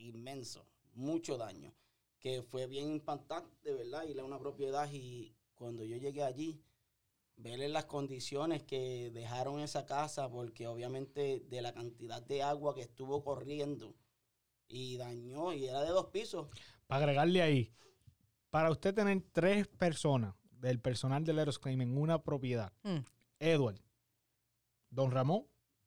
inmenso, 0.06 0.66
mucho 0.94 1.36
daño, 1.36 1.74
que 2.18 2.42
fue 2.42 2.66
bien 2.66 2.90
impactante, 2.90 3.72
¿verdad? 3.72 4.04
Ir 4.06 4.20
a 4.20 4.24
una 4.24 4.38
propiedad 4.38 4.88
y 4.90 5.34
cuando 5.54 5.84
yo 5.84 5.96
llegué 5.96 6.22
allí, 6.22 6.62
verle 7.36 7.68
las 7.68 7.84
condiciones 7.84 8.62
que 8.62 9.10
dejaron 9.12 9.60
esa 9.60 9.84
casa, 9.86 10.30
porque 10.30 10.66
obviamente 10.66 11.40
de 11.48 11.62
la 11.62 11.72
cantidad 11.72 12.22
de 12.22 12.42
agua 12.42 12.74
que 12.74 12.82
estuvo 12.82 13.22
corriendo 13.22 13.94
y 14.68 14.96
dañó, 14.96 15.52
y 15.52 15.66
era 15.66 15.82
de 15.82 15.90
dos 15.90 16.06
pisos. 16.06 16.48
Para 16.86 17.04
agregarle 17.04 17.42
ahí, 17.42 17.72
para 18.50 18.70
usted 18.70 18.94
tener 18.94 19.22
tres 19.32 19.68
personas 19.68 20.34
del 20.50 20.80
personal 20.80 21.24
de 21.24 21.34
Leros 21.34 21.58
Claim 21.58 21.80
en 21.82 21.98
una 21.98 22.22
propiedad, 22.22 22.72
Mm. 22.82 23.00
Edward, 23.38 23.80
Don 24.88 25.10
Ramón 25.10 25.46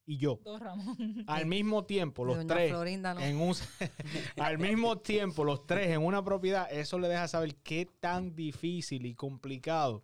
y 0.10 0.18
yo, 0.18 0.40
Don 0.44 0.60
Ramón. 0.60 1.24
al 1.28 1.46
mismo 1.46 1.86
tiempo, 1.86 2.26
los 2.26 2.38
Doña 2.38 2.56
tres, 2.56 2.72
Florinda, 2.72 3.14
¿no? 3.14 3.22
en 3.22 3.38
un, 3.38 3.54
al 4.38 4.58
mismo 4.58 4.98
tiempo, 4.98 5.44
los 5.44 5.68
tres 5.68 5.90
en 5.90 6.04
una 6.04 6.24
propiedad, 6.24 6.68
eso 6.72 6.98
le 6.98 7.08
deja 7.08 7.28
saber 7.28 7.56
qué 7.58 7.88
tan 8.00 8.36
difícil 8.36 9.06
y 9.06 9.14
complicado 9.14 10.04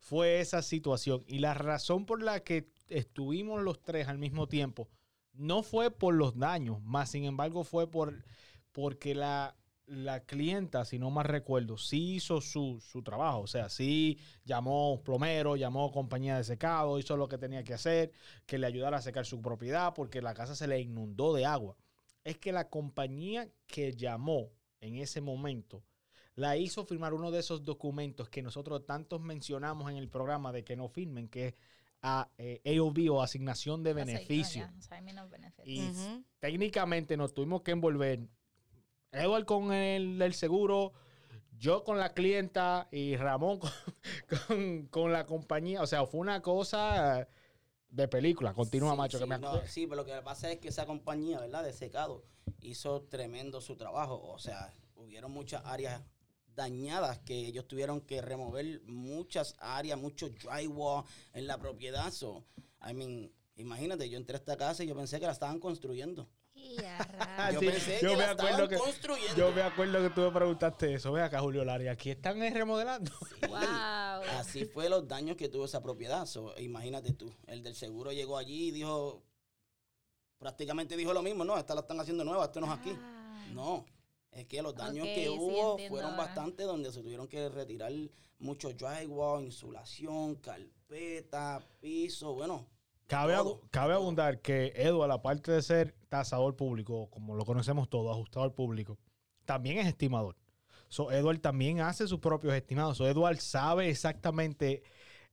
fue 0.00 0.40
esa 0.40 0.62
situación. 0.62 1.22
Y 1.28 1.38
la 1.38 1.54
razón 1.54 2.06
por 2.06 2.20
la 2.20 2.40
que 2.40 2.72
estuvimos 2.88 3.62
los 3.62 3.80
tres 3.80 4.08
al 4.08 4.18
mismo 4.18 4.48
tiempo 4.48 4.88
no 5.32 5.62
fue 5.62 5.92
por 5.92 6.12
los 6.12 6.36
daños, 6.36 6.82
más 6.82 7.10
sin 7.10 7.22
embargo 7.22 7.62
fue 7.62 7.88
por 7.88 8.24
porque 8.72 9.14
la, 9.14 9.54
la 9.90 10.20
clienta, 10.20 10.84
si 10.84 10.98
no 11.00 11.10
mal 11.10 11.24
recuerdo, 11.24 11.76
sí 11.76 12.14
hizo 12.14 12.40
su, 12.40 12.80
su 12.80 13.02
trabajo. 13.02 13.40
O 13.40 13.46
sea, 13.46 13.68
sí 13.68 14.18
llamó 14.44 15.02
plomero, 15.02 15.56
llamó 15.56 15.90
compañía 15.90 16.36
de 16.36 16.44
secado, 16.44 16.98
hizo 16.98 17.16
lo 17.16 17.28
que 17.28 17.38
tenía 17.38 17.64
que 17.64 17.74
hacer, 17.74 18.12
que 18.46 18.58
le 18.58 18.66
ayudara 18.66 18.98
a 18.98 19.02
secar 19.02 19.26
su 19.26 19.42
propiedad, 19.42 19.92
porque 19.92 20.22
la 20.22 20.32
casa 20.32 20.54
se 20.54 20.68
le 20.68 20.80
inundó 20.80 21.34
de 21.34 21.44
agua. 21.44 21.76
Es 22.22 22.38
que 22.38 22.52
la 22.52 22.68
compañía 22.68 23.48
que 23.66 23.92
llamó 23.92 24.52
en 24.80 24.96
ese 24.96 25.20
momento 25.20 25.82
la 26.36 26.56
hizo 26.56 26.84
firmar 26.84 27.12
uno 27.12 27.30
de 27.30 27.40
esos 27.40 27.64
documentos 27.64 28.28
que 28.28 28.42
nosotros 28.42 28.86
tantos 28.86 29.20
mencionamos 29.20 29.90
en 29.90 29.96
el 29.96 30.08
programa 30.08 30.52
de 30.52 30.64
que 30.64 30.76
no 30.76 30.88
firmen, 30.88 31.28
que 31.28 31.48
es 31.48 31.54
a, 32.02 32.30
eh, 32.38 32.62
AOB 32.78 33.10
o 33.12 33.22
asignación 33.22 33.82
de 33.82 33.92
beneficio. 33.92 34.66
Y 35.64 35.90
técnicamente 36.38 37.16
nos 37.16 37.34
tuvimos 37.34 37.62
que 37.62 37.72
envolver. 37.72 38.20
Edward 39.12 39.44
con 39.44 39.72
el, 39.72 40.20
el 40.20 40.34
seguro, 40.34 40.92
yo 41.58 41.84
con 41.84 41.98
la 41.98 42.12
clienta 42.14 42.88
y 42.90 43.16
Ramón 43.16 43.58
con, 43.58 43.70
con- 44.48 44.86
con 44.86 45.12
la 45.12 45.26
compañía. 45.26 45.82
O 45.82 45.86
sea, 45.86 46.06
fue 46.06 46.20
una 46.20 46.40
cosa 46.42 47.28
de 47.90 48.08
película. 48.08 48.54
Continúa, 48.54 48.92
Sí, 48.92 48.96
macho, 48.98 49.18
que 49.18 49.26
me 49.26 49.38
no, 49.38 49.48
acuerdo. 49.48 49.66
sí, 49.68 49.86
pero 49.86 50.02
lo 50.02 50.04
que 50.06 50.12
pasa 50.22 50.50
es 50.50 50.58
que 50.58 50.68
esa 50.68 50.86
compañía, 50.86 51.40
¿verdad? 51.40 51.64
De 51.64 51.72
secado 51.72 52.24
hizo 52.60 53.02
tremendo 53.02 53.60
su 53.60 53.76
trabajo. 53.76 54.20
O 54.32 54.38
sea, 54.38 54.72
hubieron 54.94 55.32
muchas 55.32 55.62
áreas 55.64 56.02
dañadas 56.54 57.18
que 57.20 57.34
ellos 57.46 57.66
tuvieron 57.66 58.00
que 58.00 58.20
remover 58.22 58.82
muchas 58.86 59.56
áreas, 59.58 59.98
mucho 59.98 60.28
drywall 60.30 61.04
en 61.32 61.46
la 61.46 61.58
propiedad. 61.58 62.10
So, 62.12 62.44
I 62.88 62.94
mean, 62.94 63.32
Imagínate, 63.56 64.08
yo 64.08 64.16
entré 64.16 64.36
a 64.36 64.38
esta 64.38 64.56
casa 64.56 64.82
y 64.84 64.86
yo 64.86 64.96
pensé 64.96 65.20
que 65.20 65.26
la 65.26 65.32
estaban 65.32 65.60
construyendo. 65.60 66.26
Yo 67.52 67.60
pensé 67.60 67.98
yo 68.02 68.10
que 68.10 68.16
me 68.16 68.24
acuerdo 68.24 68.68
que- 68.68 68.76
construyendo. 68.76 69.36
Yo 69.36 69.52
me 69.52 69.62
acuerdo 69.62 70.02
que 70.02 70.10
tú 70.10 70.20
me 70.20 70.30
preguntaste 70.30 70.94
eso. 70.94 71.12
Ve 71.12 71.22
acá, 71.22 71.40
Julio 71.40 71.64
Lari, 71.64 71.88
aquí 71.88 72.10
están 72.10 72.38
remodelando. 72.40 73.10
Wow. 73.48 73.58
Así 74.38 74.64
fue 74.66 74.88
los 74.88 75.06
daños 75.08 75.36
que 75.36 75.48
tuvo 75.48 75.64
esa 75.64 75.82
propiedad. 75.82 76.26
So, 76.26 76.54
imagínate 76.58 77.12
tú, 77.12 77.32
el 77.46 77.62
del 77.62 77.74
seguro 77.74 78.12
llegó 78.12 78.36
allí 78.36 78.68
y 78.68 78.70
dijo, 78.70 79.22
prácticamente 80.38 80.96
dijo 80.96 81.12
lo 81.12 81.22
mismo, 81.22 81.44
no, 81.44 81.56
esta 81.58 81.74
la 81.74 81.80
están 81.82 82.00
haciendo 82.00 82.24
nueva, 82.24 82.44
esto 82.44 82.60
no 82.60 82.66
es 82.66 82.78
aquí. 82.78 82.92
Ah. 82.96 83.46
No, 83.52 83.84
es 84.30 84.46
que 84.46 84.62
los 84.62 84.74
daños 84.74 85.06
que 85.06 85.24
sí, 85.24 85.28
hubo 85.28 85.72
entiendo 85.72 85.94
fueron 85.94 86.10
ahora. 86.12 86.24
bastantes 86.26 86.66
donde 86.66 86.92
se 86.92 87.02
tuvieron 87.02 87.26
que 87.26 87.48
retirar 87.48 87.92
mucho 88.38 88.72
drywall, 88.72 89.44
insulación, 89.44 90.36
carpeta, 90.36 91.60
piso, 91.80 92.34
bueno. 92.34 92.66
Cabe, 93.10 93.34
todo, 93.34 93.60
cabe 93.70 93.92
todo. 93.94 94.02
abundar 94.02 94.40
que 94.40 94.72
Edward, 94.76 95.10
aparte 95.10 95.50
de 95.52 95.62
ser 95.62 95.94
tasador 96.08 96.56
público, 96.56 97.10
como 97.10 97.34
lo 97.34 97.44
conocemos 97.44 97.88
todos, 97.88 98.10
ajustador 98.12 98.54
público, 98.54 98.98
también 99.44 99.78
es 99.78 99.86
estimador. 99.86 100.36
So, 100.88 101.10
Edward 101.12 101.40
también 101.40 101.80
hace 101.80 102.06
sus 102.08 102.18
propios 102.20 102.54
estimados. 102.54 102.96
So, 102.96 103.06
Edward 103.08 103.38
sabe 103.38 103.88
exactamente 103.90 104.82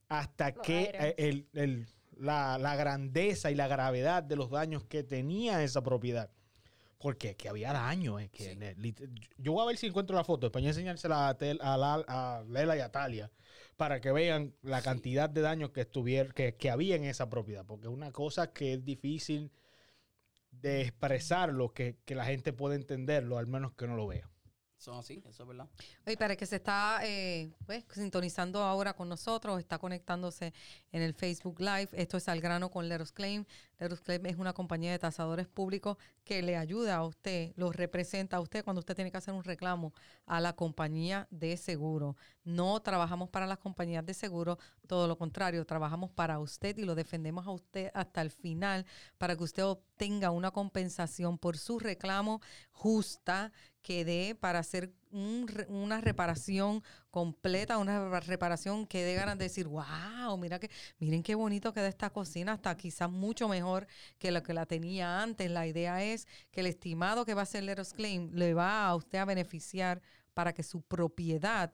hasta 0.08 0.50
Los 0.50 0.64
qué 0.66 0.90
eh, 0.94 1.14
el- 1.18 1.48
el- 1.54 1.86
la, 2.16 2.58
la 2.58 2.74
grandeza 2.76 3.50
y 3.50 3.54
la 3.54 3.68
gravedad 3.68 4.22
de 4.24 4.34
los 4.36 4.50
daños 4.50 4.84
que 4.84 5.02
tenía 5.04 5.62
esa 5.62 5.82
propiedad. 5.82 6.30
Porque 6.98 7.36
que 7.36 7.48
había 7.48 7.72
daño. 7.72 8.18
Es 8.18 8.28
que 8.30 8.42
Sí. 8.44 8.50
en 8.50 8.62
el 8.64 8.76
lit- 8.76 9.08
yo 9.36 9.52
voy 9.52 9.62
a 9.62 9.66
ver 9.66 9.76
si 9.76 9.86
encuentro 9.86 10.16
la 10.16 10.24
foto. 10.24 10.46
Después 10.46 10.62
voy 10.62 10.66
a 10.66 10.70
enseñársela 10.70 11.28
a, 11.28 11.38
Tel- 11.38 11.60
a, 11.62 11.76
la- 11.76 12.04
a 12.08 12.42
Lela 12.48 12.76
y 12.76 12.80
a 12.80 12.90
Talia 12.90 13.30
para 13.78 14.02
que 14.02 14.12
vean 14.12 14.54
la 14.62 14.82
Sí. 14.82 14.84
cantidad 14.84 15.30
de 15.30 15.40
daños 15.40 15.70
que, 15.70 15.82
estuvier, 15.82 16.34
que, 16.34 16.56
que 16.56 16.70
había 16.70 16.96
en 16.96 17.04
esa 17.04 17.30
propiedad. 17.30 17.64
Porque 17.66 17.86
es 17.86 17.92
una 17.92 18.12
cosa 18.12 18.52
que 18.52 18.74
es 18.74 18.84
difícil 18.84 19.52
de 20.50 20.82
expresarlo, 20.82 21.72
que, 21.72 21.96
que 22.04 22.14
la 22.14 22.26
gente 22.26 22.52
puede 22.52 22.76
entenderlo, 22.76 23.38
al 23.38 23.46
menos 23.46 23.74
que 23.74 23.86
no 23.86 23.96
lo 23.96 24.06
vea. 24.08 24.30
Son 24.78 24.96
así, 24.96 25.20
eso 25.28 25.42
es 25.42 25.48
verdad. 25.48 25.68
Oye, 26.06 26.16
para 26.16 26.36
que 26.36 26.46
se 26.46 26.56
está 26.56 27.00
eh, 27.02 27.50
pues, 27.66 27.84
sintonizando 27.90 28.62
ahora 28.62 28.94
con 28.94 29.08
nosotros, 29.08 29.58
está 29.58 29.78
conectándose 29.78 30.54
en 30.92 31.02
el 31.02 31.14
Facebook 31.14 31.58
Live. 31.58 31.88
Esto 31.92 32.16
es 32.16 32.28
Al 32.28 32.40
Grano 32.40 32.70
con 32.70 32.88
Leros 32.88 33.10
Claim. 33.10 33.44
Leros 33.80 34.00
Claim 34.00 34.24
es 34.26 34.36
una 34.36 34.52
compañía 34.52 34.92
de 34.92 34.98
tasadores 35.00 35.48
públicos 35.48 35.96
que 36.24 36.42
le 36.42 36.56
ayuda 36.56 36.94
a 36.94 37.04
usted, 37.04 37.52
lo 37.56 37.72
representa 37.72 38.36
a 38.36 38.40
usted 38.40 38.62
cuando 38.62 38.78
usted 38.78 38.94
tiene 38.94 39.10
que 39.10 39.16
hacer 39.16 39.34
un 39.34 39.42
reclamo 39.42 39.92
a 40.26 40.40
la 40.40 40.54
compañía 40.54 41.26
de 41.30 41.56
seguro. 41.56 42.16
No 42.44 42.80
trabajamos 42.80 43.30
para 43.30 43.46
las 43.46 43.58
compañías 43.58 44.06
de 44.06 44.14
seguro, 44.14 44.58
todo 44.86 45.08
lo 45.08 45.18
contrario, 45.18 45.66
trabajamos 45.66 46.10
para 46.10 46.38
usted 46.38 46.78
y 46.78 46.84
lo 46.84 46.94
defendemos 46.94 47.46
a 47.46 47.50
usted 47.50 47.90
hasta 47.94 48.22
el 48.22 48.30
final 48.30 48.86
para 49.16 49.36
que 49.36 49.42
usted 49.42 49.64
obtenga 49.64 50.30
una 50.30 50.52
compensación 50.52 51.36
por 51.38 51.58
su 51.58 51.78
reclamo 51.78 52.40
justa 52.70 53.52
que 53.88 54.04
dé 54.04 54.36
para 54.38 54.58
hacer 54.58 54.92
una 55.10 56.02
reparación 56.02 56.82
completa, 57.10 57.78
una 57.78 58.20
reparación 58.20 58.86
que 58.86 59.02
dé 59.02 59.14
ganas 59.14 59.38
de 59.38 59.44
decir, 59.44 59.66
wow, 59.66 60.36
mira 60.36 60.58
que, 60.58 60.70
miren 60.98 61.22
qué 61.22 61.34
bonito 61.34 61.72
queda 61.72 61.88
esta 61.88 62.10
cocina, 62.10 62.52
hasta 62.52 62.76
quizás 62.76 63.10
mucho 63.10 63.48
mejor 63.48 63.86
que 64.18 64.30
lo 64.30 64.42
que 64.42 64.52
la 64.52 64.66
tenía 64.66 65.22
antes. 65.22 65.50
La 65.50 65.66
idea 65.66 66.04
es 66.04 66.28
que 66.50 66.60
el 66.60 66.66
estimado 66.66 67.24
que 67.24 67.32
va 67.32 67.40
a 67.40 67.44
hacer 67.44 67.64
Leros 67.64 67.94
Claim 67.94 68.30
le 68.34 68.52
va 68.52 68.86
a 68.86 68.94
usted 68.94 69.20
a 69.20 69.24
beneficiar 69.24 70.02
para 70.34 70.52
que 70.52 70.62
su 70.62 70.82
propiedad 70.82 71.72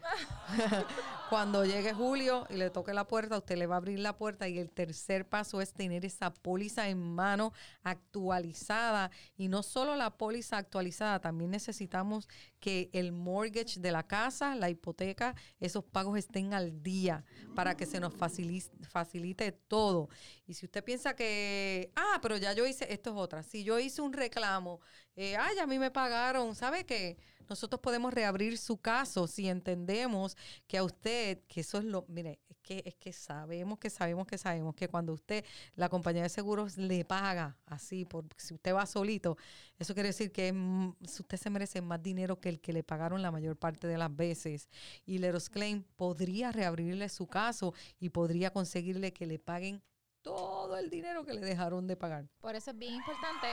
Cuando 1.31 1.65
llegue 1.65 1.95
Julio 1.95 2.47
y 2.51 2.55
le 2.55 2.71
toque 2.71 2.93
la 2.93 3.07
puerta, 3.07 3.39
usted 3.39 3.57
le 3.57 3.67
va 3.67 3.77
a 3.77 3.79
abrir 3.79 3.99
la 3.99 4.17
puerta. 4.17 4.47
Y 4.47 4.59
el 4.59 4.71
tercer 4.71 5.27
paso 5.27 5.61
es 5.61 5.73
tener 5.73 6.05
esa 6.05 6.33
póliza 6.33 6.89
en 6.89 6.99
mano 7.15 7.53
actualizada. 7.83 9.11
Y 9.37 9.49
no 9.49 9.63
solo 9.63 9.97
la 9.97 10.11
póliza 10.17 10.59
actualizada, 10.59 11.21
también 11.21 11.51
necesitamos 11.51 12.29
que 12.65 12.89
el 12.95 13.13
mortgage 13.13 13.79
de 13.79 13.93
la 13.93 14.07
casa, 14.07 14.55
la 14.55 14.71
hipoteca, 14.71 15.35
esos 15.61 15.85
pagos 15.85 16.17
estén 16.17 16.55
al 16.55 16.83
día 16.83 17.23
para 17.55 17.77
que 17.77 17.85
se 17.85 18.01
nos 18.01 18.15
facilite, 18.15 19.53
todo. 19.69 20.09
Y 20.47 20.55
si 20.55 20.65
usted 20.65 20.83
piensa 20.83 21.15
que, 21.15 21.93
ah, 21.95 22.19
pero 22.23 22.39
ya 22.39 22.55
yo 22.55 22.67
hice, 22.67 22.91
esto 22.91 23.11
es 23.11 23.17
otra, 23.17 23.43
si 23.43 23.65
yo 23.65 23.79
hice 23.79 24.01
un 24.01 24.15
reclamo, 24.15 24.81
eh, 25.15 25.37
ay, 25.37 25.59
a 25.59 25.67
mí 25.67 25.79
me 25.79 25.91
pagaron, 25.91 26.55
¿sabe 26.55 26.87
qué? 26.87 27.19
Nosotros 27.49 27.81
podemos 27.81 28.13
reabrir 28.13 28.59
su 28.59 28.79
caso 28.79 29.27
si 29.27 29.49
entendemos 29.49 30.37
que 30.67 30.79
a 30.79 30.85
usted, 30.85 31.41
que 31.47 31.61
eso 31.61 31.79
es 31.79 31.85
lo, 31.85 32.05
mire, 32.09 32.41
es 32.49 32.57
que, 32.63 32.83
es 32.87 32.95
que 32.95 33.13
sabemos, 33.13 33.79
que 33.79 33.91
sabemos, 33.91 34.27
que 34.27 34.39
sabemos 34.39 34.75
que 34.75 34.89
cuando 34.89 35.13
usted, 35.13 35.45
la 35.75 35.89
compañía 35.89 36.23
de 36.23 36.29
seguros 36.29 36.77
le 36.77 37.05
paga 37.05 37.57
así, 37.67 38.05
por, 38.05 38.25
si 38.37 38.55
usted 38.55 38.75
va 38.75 38.87
solito, 38.87 39.37
eso 39.79 39.95
quiere 39.95 40.09
decir 40.09 40.33
que 40.33 40.53
usted 41.01 41.37
se 41.37 41.51
merece 41.51 41.81
más 41.81 42.03
dinero 42.03 42.41
que 42.41 42.49
el 42.49 42.61
que 42.61 42.73
le 42.73 42.83
pagaron 42.83 43.23
la 43.23 43.31
mayor 43.31 43.57
parte 43.57 43.87
de 43.87 43.99
las 43.99 44.15
veces. 44.15 44.69
Y 45.05 45.19
Leros 45.19 45.49
Claim 45.49 45.83
podría 45.97 46.53
reabrirle 46.53 47.09
su 47.09 47.27
caso 47.27 47.75
y 47.99 48.11
podría 48.11 48.51
conseguirle 48.51 49.13
que 49.13 49.27
le 49.27 49.39
paguen 49.39 49.83
todo 50.25 50.77
el 50.79 50.89
dinero 50.91 51.25
que 51.25 51.35
le 51.35 51.41
dejaron 51.43 51.87
de 51.87 51.97
pagar. 51.97 52.27
Por 52.41 52.57
eso 52.57 52.71
es 52.73 52.79
bien 52.79 52.95
importante, 52.95 53.47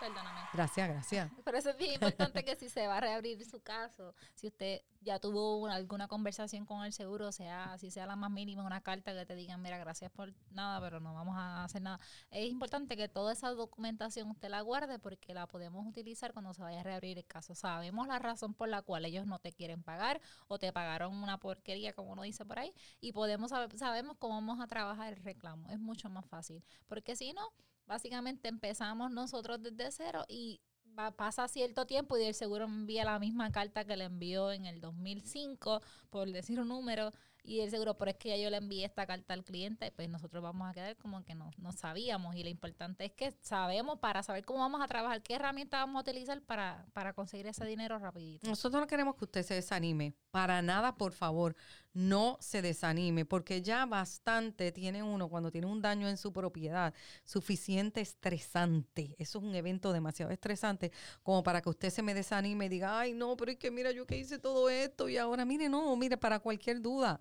perdóname, 0.00 0.40
Gracias, 0.52 0.88
gracias. 0.88 1.30
por 1.44 1.54
eso 1.54 1.70
es 1.70 1.76
bien 1.76 1.92
importante 1.92 2.42
que 2.42 2.56
si 2.56 2.68
se 2.70 2.86
va 2.88 2.96
a 2.96 3.00
reabrir 3.00 3.44
su 3.44 3.60
caso, 3.60 4.14
si 4.34 4.48
usted 4.48 4.80
ya 5.06 5.18
tuvo 5.20 5.56
una- 5.58 5.74
alguna 5.76 6.08
conversación 6.08 6.66
con 6.66 6.84
el 6.84 6.92
seguro, 6.92 7.32
sea 7.32 7.78
si 7.78 7.90
sea 7.90 8.06
la 8.06 8.16
más 8.16 8.30
mínima, 8.30 8.64
una 8.64 8.80
carta 8.82 9.14
que 9.14 9.24
te 9.24 9.34
digan, 9.36 9.62
mira, 9.62 9.78
gracias 9.78 10.10
por 10.10 10.34
nada, 10.50 10.80
pero 10.80 11.00
no 11.00 11.14
vamos 11.14 11.36
a 11.38 11.64
hacer 11.64 11.80
nada. 11.82 12.00
Es 12.30 12.50
importante 12.50 12.96
que 12.96 13.08
toda 13.08 13.32
esa 13.32 13.50
documentación 13.50 14.30
usted 14.30 14.48
la 14.50 14.60
guarde 14.62 14.98
porque 14.98 15.32
la 15.34 15.46
podemos 15.46 15.86
utilizar 15.86 16.32
cuando 16.32 16.52
se 16.52 16.62
vaya 16.62 16.80
a 16.80 16.82
reabrir 16.82 17.18
el 17.18 17.26
caso. 17.26 17.54
Sabemos 17.54 18.06
la 18.08 18.18
razón 18.18 18.52
por 18.54 18.68
la 18.68 18.82
cual 18.82 19.04
ellos 19.04 19.26
no 19.26 19.38
te 19.38 19.52
quieren 19.52 19.82
pagar 19.82 20.20
o 20.48 20.58
te 20.58 20.72
pagaron 20.72 21.14
una 21.14 21.38
porquería, 21.38 21.92
como 21.94 22.12
uno 22.12 22.22
dice 22.22 22.44
por 22.44 22.58
ahí, 22.58 22.72
y 23.00 23.12
podemos 23.12 23.52
sabemos 23.76 24.16
cómo 24.18 24.34
vamos 24.34 24.60
a 24.60 24.66
trabajar 24.66 25.12
el 25.12 25.22
reclamo. 25.22 25.68
Es 25.70 25.78
mucho 25.78 26.10
más 26.10 26.26
fácil, 26.26 26.62
porque 26.88 27.16
si 27.16 27.32
no, 27.32 27.52
básicamente 27.86 28.48
empezamos 28.48 29.10
nosotros 29.12 29.62
desde 29.62 29.90
cero 29.92 30.24
y 30.28 30.60
va- 30.98 31.10
pasa 31.16 31.46
cierto 31.48 31.86
tiempo 31.86 32.16
y 32.18 32.24
el 32.24 32.34
seguro 32.34 32.64
envía 32.64 33.04
la 33.04 33.18
misma 33.18 33.50
carta 33.52 33.84
que 33.84 33.96
le 33.96 34.04
envió 34.04 34.52
en 34.52 34.66
el 34.66 34.80
2005, 34.80 35.80
por 36.10 36.30
decir 36.30 36.60
un 36.60 36.68
número, 36.68 37.12
Y 37.48 37.60
el 37.60 37.70
seguro, 37.70 37.94
pero 37.96 38.10
es 38.10 38.16
que 38.16 38.30
ya 38.30 38.36
yo 38.42 38.50
le 38.50 38.56
envié 38.56 38.84
esta 38.84 39.06
carta 39.06 39.32
al 39.32 39.44
cliente, 39.44 39.92
pues 39.92 40.08
nosotros 40.08 40.42
vamos 40.42 40.68
a 40.68 40.72
quedar 40.74 40.96
como 40.96 41.22
que 41.24 41.36
no, 41.36 41.52
no 41.58 41.70
sabíamos. 41.70 42.34
Y 42.34 42.42
lo 42.42 42.48
importante 42.48 43.04
es 43.04 43.12
que 43.12 43.36
sabemos 43.40 44.00
para 44.00 44.24
saber 44.24 44.44
cómo 44.44 44.58
vamos 44.58 44.80
a 44.82 44.88
trabajar, 44.88 45.22
qué 45.22 45.34
herramienta 45.34 45.78
vamos 45.78 46.00
a 46.00 46.00
utilizar 46.00 46.42
para, 46.42 46.84
para 46.92 47.12
conseguir 47.12 47.46
ese 47.46 47.64
dinero 47.64 48.00
rapidito. 48.00 48.48
Nosotros 48.48 48.80
no 48.80 48.88
queremos 48.88 49.14
que 49.14 49.26
usted 49.26 49.44
se 49.44 49.54
desanime. 49.54 50.12
Para 50.32 50.60
nada, 50.60 50.96
por 50.96 51.12
favor, 51.12 51.54
no 51.96 52.38
se 52.40 52.60
desanime, 52.60 53.24
porque 53.24 53.62
ya 53.62 53.86
bastante 53.86 54.70
tiene 54.70 55.02
uno 55.02 55.30
cuando 55.30 55.50
tiene 55.50 55.66
un 55.66 55.80
daño 55.80 56.06
en 56.08 56.18
su 56.18 56.30
propiedad, 56.30 56.92
suficiente 57.24 58.02
estresante. 58.02 59.16
Eso 59.18 59.38
es 59.38 59.44
un 59.44 59.54
evento 59.54 59.94
demasiado 59.94 60.30
estresante 60.30 60.92
como 61.22 61.42
para 61.42 61.62
que 61.62 61.70
usted 61.70 61.88
se 61.88 62.02
me 62.02 62.12
desanime 62.12 62.66
y 62.66 62.68
diga, 62.68 63.00
ay, 63.00 63.14
no, 63.14 63.34
pero 63.34 63.52
es 63.52 63.56
que 63.56 63.70
mira, 63.70 63.92
yo 63.92 64.06
que 64.06 64.18
hice 64.18 64.38
todo 64.38 64.68
esto 64.68 65.08
y 65.08 65.16
ahora, 65.16 65.46
mire, 65.46 65.70
no, 65.70 65.96
mire, 65.96 66.18
para 66.18 66.38
cualquier 66.38 66.82
duda. 66.82 67.18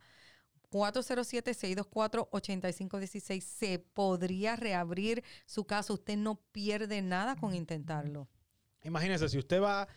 407-624-8516 0.72 3.40
se 3.40 3.80
podría 3.80 4.58
reabrir 4.58 5.24
su 5.46 5.64
caso. 5.64 5.94
Usted 5.94 6.18
no 6.18 6.36
pierde 6.52 7.02
nada 7.02 7.38
con 7.38 7.56
intentarlo. 7.56 8.28
Imagínese, 8.84 9.30
si 9.30 9.38
usted 9.38 9.62
va, 9.62 9.88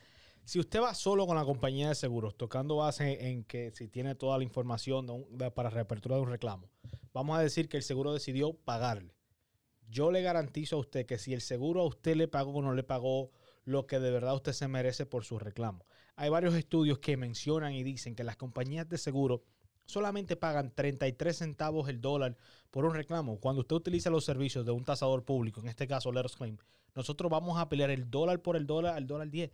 si 0.48 0.58
usted 0.58 0.80
va 0.80 0.94
solo 0.94 1.26
con 1.26 1.36
la 1.36 1.44
compañía 1.44 1.90
de 1.90 1.94
seguros, 1.94 2.34
tocando 2.34 2.76
base 2.76 3.28
en 3.28 3.44
que 3.44 3.70
si 3.72 3.86
tiene 3.86 4.14
toda 4.14 4.38
la 4.38 4.44
información 4.44 5.06
para 5.54 5.68
reapertura 5.68 6.16
de 6.16 6.22
un 6.22 6.30
reclamo, 6.30 6.70
vamos 7.12 7.38
a 7.38 7.42
decir 7.42 7.68
que 7.68 7.76
el 7.76 7.82
seguro 7.82 8.14
decidió 8.14 8.54
pagarle. 8.54 9.14
Yo 9.90 10.10
le 10.10 10.22
garantizo 10.22 10.76
a 10.76 10.78
usted 10.78 11.04
que 11.04 11.18
si 11.18 11.34
el 11.34 11.42
seguro 11.42 11.82
a 11.82 11.84
usted 11.84 12.16
le 12.16 12.28
pagó 12.28 12.52
o 12.52 12.62
no 12.62 12.72
le 12.72 12.82
pagó 12.82 13.30
lo 13.66 13.86
que 13.86 14.00
de 14.00 14.10
verdad 14.10 14.36
usted 14.36 14.54
se 14.54 14.68
merece 14.68 15.04
por 15.04 15.26
su 15.26 15.38
reclamo. 15.38 15.84
Hay 16.16 16.30
varios 16.30 16.54
estudios 16.54 16.98
que 16.98 17.18
mencionan 17.18 17.74
y 17.74 17.82
dicen 17.82 18.14
que 18.14 18.24
las 18.24 18.38
compañías 18.38 18.88
de 18.88 18.96
seguro 18.96 19.44
solamente 19.84 20.34
pagan 20.34 20.74
33 20.74 21.36
centavos 21.36 21.90
el 21.90 22.00
dólar 22.00 22.38
por 22.70 22.86
un 22.86 22.94
reclamo. 22.94 23.38
Cuando 23.38 23.60
usted 23.60 23.76
utiliza 23.76 24.08
los 24.08 24.24
servicios 24.24 24.64
de 24.64 24.72
un 24.72 24.86
tasador 24.86 25.26
público, 25.26 25.60
en 25.60 25.68
este 25.68 25.86
caso 25.86 26.10
Letters 26.10 26.36
Claim, 26.36 26.56
nosotros 26.94 27.30
vamos 27.30 27.58
a 27.58 27.68
pelear 27.68 27.90
el 27.90 28.10
dólar 28.10 28.40
por 28.40 28.56
el 28.56 28.66
dólar 28.66 28.96
al 28.96 29.06
dólar 29.06 29.28
10. 29.28 29.50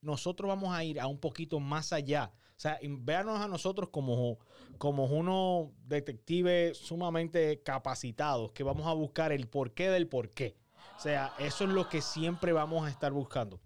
Nosotros 0.00 0.48
vamos 0.48 0.74
a 0.74 0.84
ir 0.84 1.00
a 1.00 1.06
un 1.06 1.18
poquito 1.18 1.60
más 1.60 1.92
allá. 1.92 2.32
O 2.56 2.60
sea, 2.60 2.78
véanos 2.82 3.40
a 3.40 3.48
nosotros 3.48 3.90
como, 3.90 4.38
como 4.78 5.04
unos 5.04 5.68
detectives 5.86 6.78
sumamente 6.78 7.62
capacitados 7.62 8.52
que 8.52 8.62
vamos 8.62 8.86
a 8.86 8.92
buscar 8.92 9.32
el 9.32 9.46
porqué 9.46 9.90
del 9.90 10.08
porqué. 10.08 10.56
O 10.96 11.00
sea, 11.00 11.34
eso 11.38 11.64
es 11.64 11.70
lo 11.70 11.88
que 11.88 12.00
siempre 12.00 12.52
vamos 12.52 12.86
a 12.86 12.90
estar 12.90 13.12
buscando. 13.12 13.60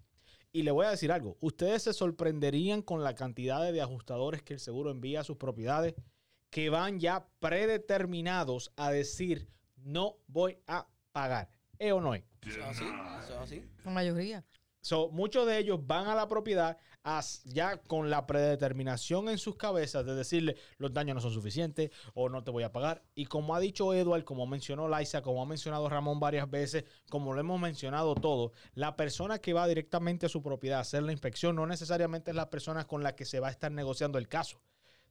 Y 0.51 0.63
le 0.63 0.71
voy 0.71 0.85
a 0.85 0.89
decir 0.89 1.13
algo, 1.13 1.37
ustedes 1.39 1.83
se 1.83 1.93
sorprenderían 1.93 2.81
con 2.81 3.03
la 3.03 3.15
cantidad 3.15 3.71
de 3.71 3.81
ajustadores 3.81 4.41
que 4.41 4.55
el 4.55 4.59
seguro 4.59 4.91
envía 4.91 5.21
a 5.21 5.23
sus 5.23 5.37
propiedades 5.37 5.95
que 6.49 6.69
van 6.69 6.99
ya 6.99 7.25
predeterminados 7.39 8.73
a 8.75 8.91
decir 8.91 9.47
no 9.77 10.17
voy 10.27 10.57
a 10.67 10.87
pagar. 11.13 11.49
¿Eh 11.79 11.93
o 11.93 12.01
no 12.01 12.13
es? 12.13 12.23
Eso 12.41 12.59
es 12.59 12.65
así, 12.65 12.83
eso 13.23 13.33
es 13.33 13.39
así. 13.39 13.65
La 13.85 13.91
mayoría. 13.91 14.45
So, 14.81 15.09
muchos 15.09 15.45
de 15.45 15.59
ellos 15.59 15.85
van 15.85 16.07
a 16.07 16.15
la 16.15 16.27
propiedad 16.27 16.77
ya 17.45 17.77
con 17.77 18.09
la 18.09 18.27
predeterminación 18.27 19.29
en 19.29 19.37
sus 19.37 19.55
cabezas 19.55 20.05
de 20.05 20.13
decirle 20.13 20.55
los 20.77 20.93
daños 20.93 21.15
no 21.15 21.21
son 21.21 21.33
suficientes 21.33 21.91
o 22.13 22.29
no 22.29 22.43
te 22.43 22.51
voy 22.51 22.63
a 22.63 22.71
pagar. 22.71 23.03
Y 23.15 23.25
como 23.25 23.55
ha 23.55 23.59
dicho 23.59 23.93
Edward, 23.93 24.23
como 24.23 24.45
mencionó 24.45 24.87
Liza, 24.87 25.21
como 25.21 25.41
ha 25.41 25.45
mencionado 25.45 25.89
Ramón 25.89 26.19
varias 26.19 26.49
veces, 26.49 26.85
como 27.09 27.33
lo 27.33 27.39
hemos 27.39 27.59
mencionado 27.59 28.15
todo, 28.15 28.51
la 28.75 28.95
persona 28.95 29.39
que 29.39 29.53
va 29.53 29.67
directamente 29.67 30.25
a 30.27 30.29
su 30.29 30.41
propiedad 30.43 30.79
a 30.79 30.81
hacer 30.81 31.03
la 31.03 31.11
inspección 31.11 31.55
no 31.55 31.65
necesariamente 31.65 32.31
es 32.31 32.35
la 32.35 32.49
persona 32.49 32.85
con 32.85 33.03
la 33.03 33.15
que 33.15 33.25
se 33.25 33.39
va 33.39 33.47
a 33.47 33.51
estar 33.51 33.71
negociando 33.71 34.17
el 34.17 34.27
caso. 34.27 34.61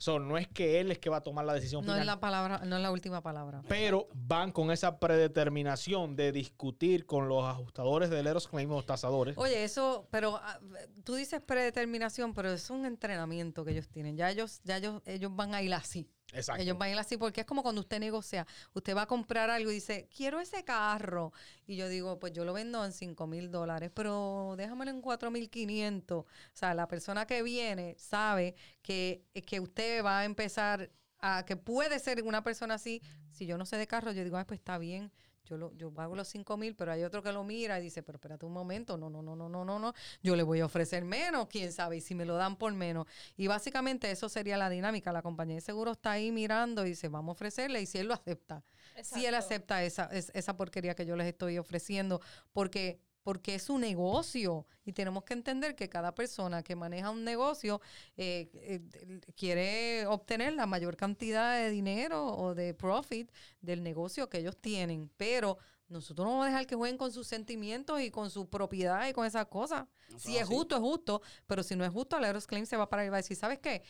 So, 0.00 0.18
no 0.18 0.38
es 0.38 0.48
que 0.48 0.80
él 0.80 0.90
es 0.90 0.98
que 0.98 1.10
va 1.10 1.18
a 1.18 1.20
tomar 1.20 1.44
la 1.44 1.52
decisión 1.52 1.82
No 1.82 1.92
final 1.92 2.00
es 2.00 2.06
la 2.06 2.20
palabra, 2.20 2.62
no 2.64 2.76
es 2.76 2.82
la 2.82 2.90
última 2.90 3.22
palabra. 3.22 3.60
pero 3.68 4.08
van 4.14 4.50
con 4.50 4.70
esa 4.70 4.98
predeterminación 4.98 6.16
de 6.16 6.32
discutir 6.32 7.04
con 7.04 7.28
los 7.28 7.44
ajustadores 7.44 8.08
de 8.08 8.22
Leros 8.22 8.48
Claim, 8.48 8.70
los 8.70 8.86
tasadores. 8.86 9.36
Oye, 9.36 9.62
eso, 9.62 10.08
pero 10.10 10.36
ah, 10.42 10.58
tú 11.04 11.16
dices 11.16 11.42
predeterminación, 11.42 12.32
pero 12.32 12.50
es 12.50 12.70
un 12.70 12.86
entrenamiento 12.86 13.62
que 13.62 13.72
ellos 13.72 13.88
tienen. 13.88 14.16
Ya 14.16 14.30
ellos, 14.30 14.62
ya 14.64 14.78
ellos, 14.78 15.02
ellos 15.04 15.36
van 15.36 15.54
a 15.54 15.60
ir 15.60 15.74
así. 15.74 16.08
Exacto. 16.32 16.62
Ellos 16.62 16.78
van 16.78 16.88
a 16.88 16.92
ir 16.92 16.98
así 16.98 17.16
porque 17.16 17.40
es 17.42 17.46
como 17.46 17.62
cuando 17.62 17.80
usted 17.80 17.98
negocia. 17.98 18.46
Usted 18.72 18.96
va 18.96 19.02
a 19.02 19.06
comprar 19.06 19.50
algo 19.50 19.70
y 19.70 19.74
dice, 19.74 20.08
quiero 20.14 20.40
ese 20.40 20.64
carro. 20.64 21.32
Y 21.66 21.76
yo 21.76 21.88
digo, 21.88 22.18
pues 22.18 22.32
yo 22.32 22.44
lo 22.44 22.52
vendo 22.52 22.84
en 22.84 22.92
5 22.92 23.26
mil 23.26 23.50
dólares, 23.50 23.90
pero 23.94 24.54
déjamelo 24.56 24.90
en 24.90 25.00
4 25.00 25.30
mil 25.30 25.50
500. 25.50 26.18
O 26.18 26.26
sea, 26.52 26.74
la 26.74 26.88
persona 26.88 27.26
que 27.26 27.42
viene 27.42 27.96
sabe 27.98 28.54
que, 28.82 29.24
que 29.46 29.60
usted 29.60 30.04
va 30.04 30.20
a 30.20 30.24
empezar 30.24 30.90
a, 31.20 31.44
que 31.44 31.56
puede 31.56 31.98
ser 31.98 32.22
una 32.22 32.42
persona 32.42 32.74
así. 32.74 33.02
Si 33.30 33.46
yo 33.46 33.58
no 33.58 33.66
sé 33.66 33.76
de 33.76 33.86
carro, 33.86 34.12
yo 34.12 34.24
digo, 34.24 34.36
ay, 34.36 34.44
pues 34.44 34.60
está 34.60 34.78
bien. 34.78 35.12
Yo, 35.50 35.56
lo, 35.56 35.72
yo 35.76 35.92
pago 35.92 36.14
los 36.14 36.28
5 36.28 36.56
mil, 36.56 36.76
pero 36.76 36.92
hay 36.92 37.02
otro 37.02 37.24
que 37.24 37.32
lo 37.32 37.42
mira 37.42 37.76
y 37.80 37.82
dice, 37.82 38.04
pero 38.04 38.16
espérate 38.18 38.46
un 38.46 38.52
momento, 38.52 38.96
no, 38.96 39.10
no, 39.10 39.20
no, 39.20 39.34
no, 39.34 39.48
no, 39.48 39.64
no, 39.64 39.78
no, 39.80 39.92
yo 40.22 40.36
le 40.36 40.44
voy 40.44 40.60
a 40.60 40.66
ofrecer 40.66 41.04
menos, 41.04 41.48
quién 41.48 41.72
sabe, 41.72 41.96
y 41.96 42.00
si 42.00 42.14
me 42.14 42.24
lo 42.24 42.36
dan 42.36 42.54
por 42.56 42.72
menos. 42.72 43.06
Y 43.36 43.48
básicamente 43.48 44.08
eso 44.12 44.28
sería 44.28 44.56
la 44.56 44.70
dinámica. 44.70 45.12
La 45.12 45.22
compañía 45.22 45.56
de 45.56 45.60
seguro 45.60 45.90
está 45.90 46.12
ahí 46.12 46.30
mirando 46.30 46.86
y 46.86 46.90
dice, 46.90 47.08
vamos 47.08 47.30
a 47.30 47.32
ofrecerle, 47.32 47.82
y 47.82 47.86
si 47.86 47.98
él 47.98 48.06
lo 48.06 48.14
acepta, 48.14 48.62
si 49.02 49.26
él 49.26 49.34
acepta 49.34 49.82
esa, 49.82 50.04
es- 50.12 50.30
esa 50.34 50.56
porquería 50.56 50.94
que 50.94 51.04
yo 51.04 51.16
les 51.16 51.26
estoy 51.26 51.58
ofreciendo, 51.58 52.20
porque 52.52 53.00
porque 53.22 53.54
es 53.54 53.68
un 53.70 53.82
negocio 53.82 54.66
y 54.84 54.92
tenemos 54.92 55.24
que 55.24 55.34
entender 55.34 55.76
que 55.76 55.88
cada 55.88 56.14
persona 56.14 56.62
que 56.62 56.76
maneja 56.76 57.10
un 57.10 57.24
negocio 57.24 57.80
eh, 58.16 58.50
eh, 58.54 59.20
quiere 59.36 60.06
obtener 60.06 60.54
la 60.54 60.66
mayor 60.66 60.96
cantidad 60.96 61.56
de 61.56 61.70
dinero 61.70 62.26
o 62.34 62.54
de 62.54 62.74
profit 62.74 63.30
del 63.60 63.82
negocio 63.82 64.28
que 64.28 64.38
ellos 64.38 64.56
tienen, 64.56 65.10
pero 65.16 65.58
nosotros 65.88 66.24
no 66.24 66.30
vamos 66.32 66.46
a 66.46 66.50
dejar 66.50 66.66
que 66.66 66.76
jueguen 66.76 66.96
con 66.96 67.12
sus 67.12 67.26
sentimientos 67.26 68.00
y 68.00 68.10
con 68.10 68.30
su 68.30 68.48
propiedad 68.48 69.08
y 69.08 69.12
con 69.12 69.26
esas 69.26 69.46
cosas. 69.46 69.86
Si 70.16 70.36
es 70.36 70.44
así. 70.44 70.54
justo, 70.54 70.76
es 70.76 70.80
justo, 70.80 71.20
pero 71.46 71.62
si 71.62 71.74
no 71.74 71.84
es 71.84 71.90
justo, 71.90 72.18
Leros 72.18 72.46
Claim 72.46 72.64
se 72.64 72.76
va 72.76 72.88
para 72.88 73.02
arriba 73.02 73.10
y 73.10 73.14
va 73.14 73.16
a 73.16 73.22
decir, 73.22 73.36
¿sabes 73.36 73.58
qué? 73.58 73.82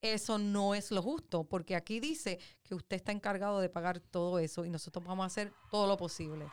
Eso 0.00 0.38
no 0.38 0.76
es 0.76 0.92
lo 0.92 1.02
justo, 1.02 1.42
porque 1.42 1.74
aquí 1.74 1.98
dice 1.98 2.38
que 2.62 2.76
usted 2.76 2.96
está 2.96 3.10
encargado 3.10 3.58
de 3.60 3.68
pagar 3.68 3.98
todo 3.98 4.38
eso 4.38 4.64
y 4.64 4.70
nosotros 4.70 5.04
vamos 5.04 5.24
a 5.24 5.26
hacer 5.26 5.52
todo 5.72 5.88
lo 5.88 5.96
posible. 5.96 6.46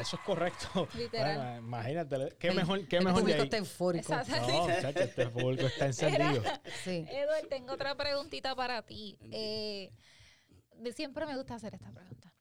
Eso 0.00 0.16
es 0.16 0.22
correcto. 0.22 0.88
Literal. 0.94 1.36
Bueno, 1.36 1.56
imagínate, 1.58 2.36
qué 2.38 2.48
El- 2.48 2.56
mejor, 2.56 2.86
qué 2.88 2.96
el 2.98 3.04
mejor 3.04 3.18
de 3.18 3.22
público 3.22 3.40
ahí. 3.42 3.44
está 3.46 3.56
eufórico. 3.58 4.12
No, 4.14 4.62
muchacho, 4.62 5.00
este 5.00 5.26
público 5.28 5.66
está 5.66 5.86
encendido. 5.86 6.42
Sí. 6.82 7.06
Edward, 7.10 7.48
tengo 7.48 7.72
otra 7.74 7.94
preguntita 7.96 8.54
para 8.56 8.82
ti. 8.82 9.16
Eh, 9.30 9.92
de- 10.76 10.92
siempre 10.92 11.26
me 11.26 11.36
gusta 11.36 11.54
hacer 11.54 11.74
esta 11.74 11.90
pregunta. 11.92 12.32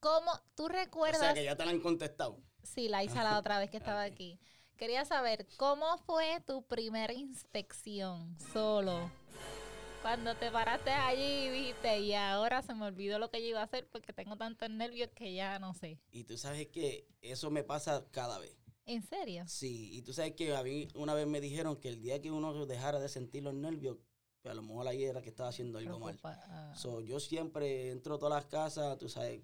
¿Cómo 0.00 0.30
tú 0.54 0.64
O 0.64 0.68
recuerdas? 0.68 1.20
sea 1.20 1.34
que 1.34 1.44
ya 1.44 1.56
te 1.56 1.64
la 1.64 1.70
han 1.72 1.80
contestado. 1.80 2.38
Sí, 2.62 2.88
la 2.88 3.02
hice 3.04 3.16
la 3.16 3.38
otra 3.38 3.58
vez 3.58 3.70
que 3.70 3.76
estaba 3.76 4.02
aquí. 4.02 4.38
Quería 4.76 5.04
saber, 5.04 5.46
¿cómo 5.56 5.96
fue 5.98 6.40
tu 6.46 6.62
primera 6.66 7.12
inspección 7.12 8.36
solo? 8.52 9.10
Cuando 10.06 10.36
te 10.36 10.52
paraste 10.52 10.90
allí 10.92 11.46
y 11.46 11.48
dijiste, 11.48 11.98
y 11.98 12.12
ahora 12.14 12.62
se 12.62 12.72
me 12.74 12.84
olvidó 12.86 13.18
lo 13.18 13.28
que 13.28 13.42
yo 13.42 13.48
iba 13.48 13.60
a 13.60 13.64
hacer 13.64 13.88
porque 13.90 14.12
tengo 14.12 14.36
tantos 14.36 14.70
nervios 14.70 15.10
que 15.16 15.34
ya 15.34 15.58
no 15.58 15.74
sé. 15.74 15.98
Y 16.12 16.22
tú 16.22 16.38
sabes 16.38 16.68
que 16.68 17.08
eso 17.22 17.50
me 17.50 17.64
pasa 17.64 18.06
cada 18.12 18.38
vez. 18.38 18.56
¿En 18.84 19.02
serio? 19.02 19.42
Sí, 19.48 19.90
y 19.96 20.02
tú 20.02 20.12
sabes 20.12 20.34
que 20.34 20.54
a 20.54 20.62
mí 20.62 20.86
una 20.94 21.12
vez 21.12 21.26
me 21.26 21.40
dijeron 21.40 21.74
que 21.74 21.88
el 21.88 22.00
día 22.00 22.22
que 22.22 22.30
uno 22.30 22.66
dejara 22.66 23.00
de 23.00 23.08
sentir 23.08 23.42
los 23.42 23.54
nervios, 23.54 23.96
pues 24.42 24.52
a 24.52 24.54
lo 24.54 24.62
mejor 24.62 24.86
ahí 24.86 25.02
era 25.02 25.22
que 25.22 25.30
estaba 25.30 25.48
haciendo 25.48 25.78
algo 25.78 25.98
mal. 25.98 26.14
Preocupa- 26.16 26.40
ah. 26.50 26.72
So, 26.76 27.00
yo 27.00 27.18
siempre 27.18 27.90
entro 27.90 28.14
a 28.14 28.18
todas 28.20 28.44
las 28.44 28.48
casas, 28.48 28.96
tú 28.98 29.08
sabes, 29.08 29.40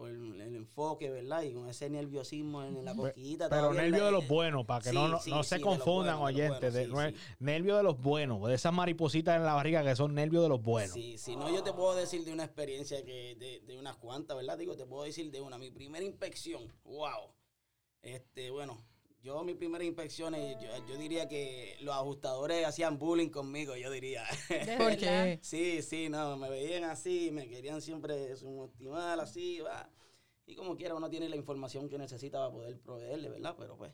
con 0.00 0.10
el, 0.34 0.40
el 0.40 0.56
enfoque, 0.56 1.10
¿verdad? 1.10 1.42
Y 1.42 1.52
con 1.52 1.68
ese 1.68 1.90
nerviosismo 1.90 2.62
en 2.64 2.84
la 2.84 2.94
coquita. 2.94 3.48
Pero 3.50 3.72
nervio 3.74 4.06
de 4.06 4.12
los 4.12 4.26
buenos, 4.26 4.64
para 4.64 4.80
que 4.82 4.90
Sí, 4.90 4.94
no, 4.94 5.08
no, 5.08 5.18
sí, 5.20 5.30
no 5.30 5.42
se 5.42 5.56
de 5.56 5.60
confundan, 5.60 6.18
buenos, 6.18 6.36
de 6.36 6.48
los 6.48 6.50
oyentes. 6.56 6.74
de- 6.74 6.88
buenos, 6.88 7.20
sí. 7.20 7.26
Nervio 7.38 7.76
de 7.76 7.82
los 7.82 8.00
buenos, 8.00 8.48
de 8.48 8.54
esas 8.54 8.72
maripositas 8.72 9.36
en 9.36 9.44
la 9.44 9.54
barriga 9.54 9.84
que 9.84 9.94
son 9.94 10.14
nervios 10.14 10.42
de 10.42 10.48
los 10.48 10.62
buenos. 10.62 10.92
Sí, 10.94 11.18
si 11.18 11.36
no, 11.36 11.50
yo 11.50 11.62
te 11.62 11.72
puedo 11.72 11.94
decir 11.94 12.24
de 12.24 12.32
una 12.32 12.44
experiencia 12.44 13.04
que 13.04 13.36
de, 13.36 13.60
de 13.60 13.78
unas 13.78 13.96
cuantas, 13.98 14.36
¿verdad? 14.36 14.56
Digo, 14.56 14.74
te 14.76 14.86
puedo 14.86 15.04
decir 15.04 15.30
de 15.30 15.40
una. 15.42 15.58
Mi 15.58 15.70
primera 15.70 16.04
inspección, 16.04 16.72
wow. 16.84 17.34
Este, 18.02 18.50
bueno, 18.50 18.78
yo 19.22 19.44
mis 19.44 19.56
primeras 19.56 19.86
inspecciones, 19.86 20.56
yo, 20.60 20.68
yo 20.86 20.96
diría 20.96 21.28
que 21.28 21.76
los 21.80 21.94
ajustadores 21.94 22.66
hacían 22.66 22.98
bullying 22.98 23.28
conmigo, 23.28 23.76
yo 23.76 23.90
diría. 23.90 24.24
¿De 24.48 24.76
¿Por 24.78 24.96
qué? 24.96 25.38
Sí, 25.42 25.82
sí, 25.82 26.08
no, 26.08 26.36
me 26.36 26.48
veían 26.48 26.84
así, 26.84 27.30
me 27.30 27.48
querían 27.48 27.82
siempre 27.82 28.34
subestimar 28.36 29.20
así, 29.20 29.60
va. 29.60 29.90
Y 30.46 30.54
como 30.54 30.76
quiera, 30.76 30.94
uno 30.94 31.10
tiene 31.10 31.28
la 31.28 31.36
información 31.36 31.88
que 31.88 31.98
necesita 31.98 32.38
para 32.38 32.50
poder 32.50 32.80
proveerle, 32.80 33.28
¿verdad? 33.28 33.54
Pero 33.58 33.76
pues, 33.76 33.92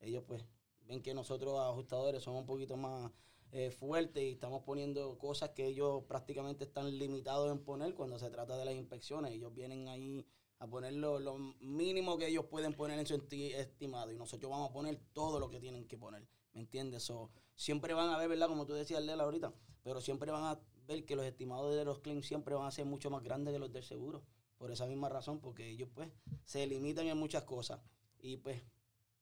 ellos 0.00 0.22
pues 0.26 0.44
ven 0.86 1.02
que 1.02 1.12
nosotros 1.12 1.58
ajustadores 1.58 2.22
somos 2.22 2.40
un 2.40 2.46
poquito 2.46 2.76
más 2.76 3.12
eh, 3.50 3.70
fuertes 3.70 4.22
y 4.22 4.30
estamos 4.32 4.62
poniendo 4.62 5.18
cosas 5.18 5.50
que 5.50 5.66
ellos 5.66 6.04
prácticamente 6.04 6.64
están 6.64 6.98
limitados 6.98 7.50
en 7.50 7.58
poner 7.64 7.94
cuando 7.94 8.18
se 8.18 8.30
trata 8.30 8.56
de 8.56 8.64
las 8.64 8.74
inspecciones. 8.74 9.32
Ellos 9.32 9.52
vienen 9.54 9.88
ahí 9.88 10.26
a 10.60 10.66
poner 10.66 10.92
lo, 10.94 11.38
mínimo 11.60 12.18
que 12.18 12.28
ellos 12.28 12.46
pueden 12.46 12.74
poner 12.74 12.98
en 12.98 13.06
su 13.06 13.14
esti- 13.14 13.54
estimado 13.54 14.10
y 14.10 14.16
nosotros 14.16 14.50
vamos 14.50 14.70
a 14.70 14.72
poner 14.72 14.96
todo 15.12 15.38
lo 15.38 15.50
que 15.50 15.60
tienen 15.60 15.86
que 15.86 15.96
poner, 15.96 16.26
¿me 16.52 16.60
entiendes? 16.60 17.04
So, 17.04 17.30
siempre 17.54 17.94
van 17.94 18.10
a 18.10 18.18
ver, 18.18 18.28
¿verdad? 18.28 18.48
Como 18.48 18.66
tú 18.66 18.72
decías, 18.72 19.02
Lela, 19.02 19.24
ahorita, 19.24 19.52
pero 19.82 20.00
siempre 20.00 20.30
van 20.32 20.44
a 20.44 20.60
ver 20.86 21.04
que 21.04 21.14
los 21.16 21.24
estimados 21.24 21.76
de 21.76 21.84
los 21.84 22.00
claims 22.00 22.26
siempre 22.26 22.54
van 22.54 22.66
a 22.66 22.70
ser 22.70 22.86
mucho 22.86 23.10
más 23.10 23.22
grandes 23.22 23.52
que 23.54 23.60
los 23.60 23.72
del 23.72 23.84
seguro. 23.84 24.24
Por 24.56 24.72
esa 24.72 24.86
misma 24.86 25.08
razón, 25.08 25.38
porque 25.40 25.68
ellos 25.68 25.88
pues 25.94 26.10
se 26.44 26.66
limitan 26.66 27.06
en 27.06 27.16
muchas 27.16 27.44
cosas. 27.44 27.80
Y 28.18 28.38
pues 28.38 28.60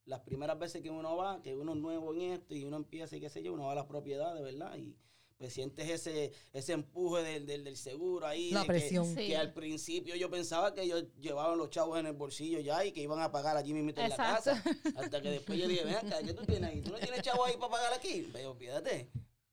las 0.07 0.20
primeras 0.20 0.59
veces 0.59 0.81
que 0.83 0.90
uno 0.90 1.14
va, 1.16 1.42
que 1.42 1.55
uno 1.55 1.72
es 1.75 1.79
nuevo 1.79 2.14
en 2.14 2.33
esto 2.33 2.55
y 2.55 2.64
uno 2.64 2.77
empieza 2.77 3.16
y 3.16 3.20
qué 3.20 3.29
sé 3.29 3.42
yo, 3.42 3.53
uno 3.53 3.66
va 3.66 3.72
a 3.72 3.75
las 3.75 3.85
propiedades, 3.85 4.42
¿verdad? 4.42 4.75
Y 4.79 4.96
pues 5.38 5.53
sientes 5.53 5.88
ese, 5.90 6.33
ese 6.53 6.72
empuje 6.72 7.22
del, 7.22 7.46
del, 7.46 7.64
del 7.64 7.77
seguro 7.77 8.27
ahí. 8.27 8.51
La 8.53 8.61
de 8.61 8.66
presión. 8.66 9.14
Que, 9.14 9.22
Sí. 9.22 9.29
que 9.29 9.37
al 9.37 9.53
principio 9.53 10.16
yo 10.16 10.31
pensaba 10.31 10.72
que 10.72 10.83
ellos 10.83 11.05
llevaban 11.20 11.59
los 11.59 11.68
chavos 11.70 11.99
en 11.99 12.07
el 12.07 12.14
bolsillo 12.14 12.61
ya 12.61 12.85
y 12.85 12.92
que 12.92 13.03
iban 13.03 13.20
a 13.20 13.31
pagar 13.31 13.57
allí 13.57 13.75
mismo 13.75 13.90
en 13.90 14.09
la 14.09 14.16
casa. 14.16 14.62
Hasta 14.96 15.20
que 15.20 15.31
después 15.31 15.59
yo 15.59 15.68
dije, 15.68 15.85
ven 15.85 15.96
acá, 15.96 16.18
¿qué 16.25 16.33
tú 16.33 16.44
tienes 16.46 16.70
ahí? 16.70 16.81
¿Tú 16.81 16.90
no 16.92 16.99
tienes 16.99 17.20
chavos 17.22 17.46
ahí 17.49 17.57
para 17.59 17.70
pagar 17.72 17.92
aquí? 17.92 18.29
Pero 18.33 18.55
fíjate, 18.55 19.11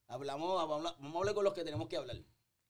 hablamos, 0.07 0.55
vamos 0.55 0.71
a 0.71 0.75
hablar- 0.77 0.95
vamos 0.99 1.15
a 1.15 1.19
hablar 1.19 1.35
con 1.35 1.43
los 1.43 1.53
que 1.53 1.63
tenemos 1.63 1.87
que 1.89 1.97
hablar. 1.97 2.17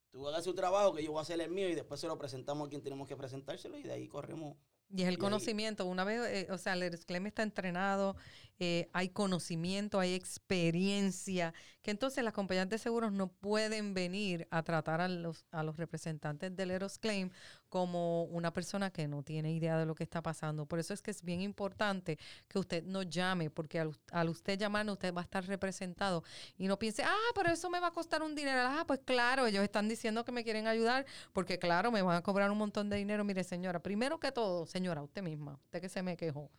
Tú 0.09 0.27
hagas 0.27 0.43
su 0.43 0.53
trabajo, 0.53 0.93
que 0.93 1.03
yo 1.03 1.11
voy 1.11 1.19
a 1.19 1.21
hacer 1.23 1.39
el 1.41 1.49
mío 1.51 1.69
y 1.69 1.75
después 1.75 1.99
se 1.99 2.07
lo 2.07 2.17
presentamos 2.17 2.67
a 2.67 2.69
quien 2.69 2.81
tenemos 2.81 3.07
que 3.07 3.15
presentárselo 3.15 3.77
y 3.77 3.83
de 3.83 3.93
ahí 3.93 4.07
corremos. 4.07 4.57
Y 4.95 5.01
es 5.01 5.07
el 5.07 5.13
Y 5.13 5.15
ahí- 5.15 5.17
conocimiento. 5.17 5.85
Una 5.85 6.03
vez, 6.03 6.21
eh, 6.27 6.47
o 6.51 6.57
sea, 6.57 6.73
el 6.73 6.83
está 7.27 7.41
entrenado, 7.43 8.15
eh, 8.59 8.89
hay 8.93 9.09
conocimiento, 9.09 9.99
hay 9.99 10.13
experiencia, 10.13 11.53
que 11.81 11.89
entonces 11.91 12.23
las 12.23 12.33
compañías 12.33 12.69
de 12.69 12.77
seguros 12.77 13.11
no 13.11 13.27
pueden 13.27 13.93
venir 13.95 14.47
a 14.51 14.61
tratar 14.63 15.01
a 15.01 15.07
los, 15.07 15.45
a 15.51 15.63
los 15.63 15.77
representantes 15.77 16.55
del 16.55 16.71
Eresclaim 16.71 17.31
como 17.73 18.25
una 18.25 18.53
persona 18.53 18.91
que 18.91 19.07
no 19.07 19.23
tiene 19.23 19.51
idea 19.51 19.79
de 19.79 19.87
lo 19.87 19.95
que 19.95 20.03
está 20.03 20.21
pasando. 20.21 20.67
Por 20.67 20.77
eso 20.77 20.93
es 20.93 21.01
que 21.01 21.09
es 21.09 21.23
bien 21.23 21.41
importante 21.41 22.19
que 22.47 22.59
usted 22.59 22.83
nos 22.83 23.09
llame, 23.09 23.49
porque 23.49 23.79
al, 23.79 23.97
al 24.11 24.29
usted 24.29 24.59
llamarnos, 24.59 24.93
usted 24.93 25.11
va 25.11 25.21
a 25.21 25.23
estar 25.23 25.43
representado 25.47 26.23
y 26.55 26.67
no 26.67 26.77
piense, 26.77 27.01
ah, 27.01 27.31
pero 27.33 27.49
eso 27.49 27.71
me 27.71 27.79
va 27.79 27.87
a 27.87 27.91
costar 27.91 28.21
un 28.21 28.35
dinero. 28.35 28.59
Ah, 28.61 28.83
pues 28.85 28.99
claro, 29.03 29.47
ellos 29.47 29.63
están 29.63 29.89
diciendo 29.89 30.23
que 30.23 30.31
me 30.31 30.43
quieren 30.43 30.67
ayudar, 30.67 31.07
porque 31.31 31.57
claro, 31.57 31.91
me 31.91 32.03
van 32.03 32.17
a 32.17 32.21
cobrar 32.21 32.51
un 32.51 32.59
montón 32.59 32.91
de 32.91 32.97
dinero. 32.97 33.23
Mire, 33.23 33.43
señora, 33.43 33.79
primero 33.79 34.19
que 34.19 34.31
todo, 34.31 34.67
señora, 34.67 35.01
usted 35.01 35.23
misma, 35.23 35.59
usted 35.63 35.81
que 35.81 35.89
se 35.89 36.03
me 36.03 36.15
quejó. 36.15 36.51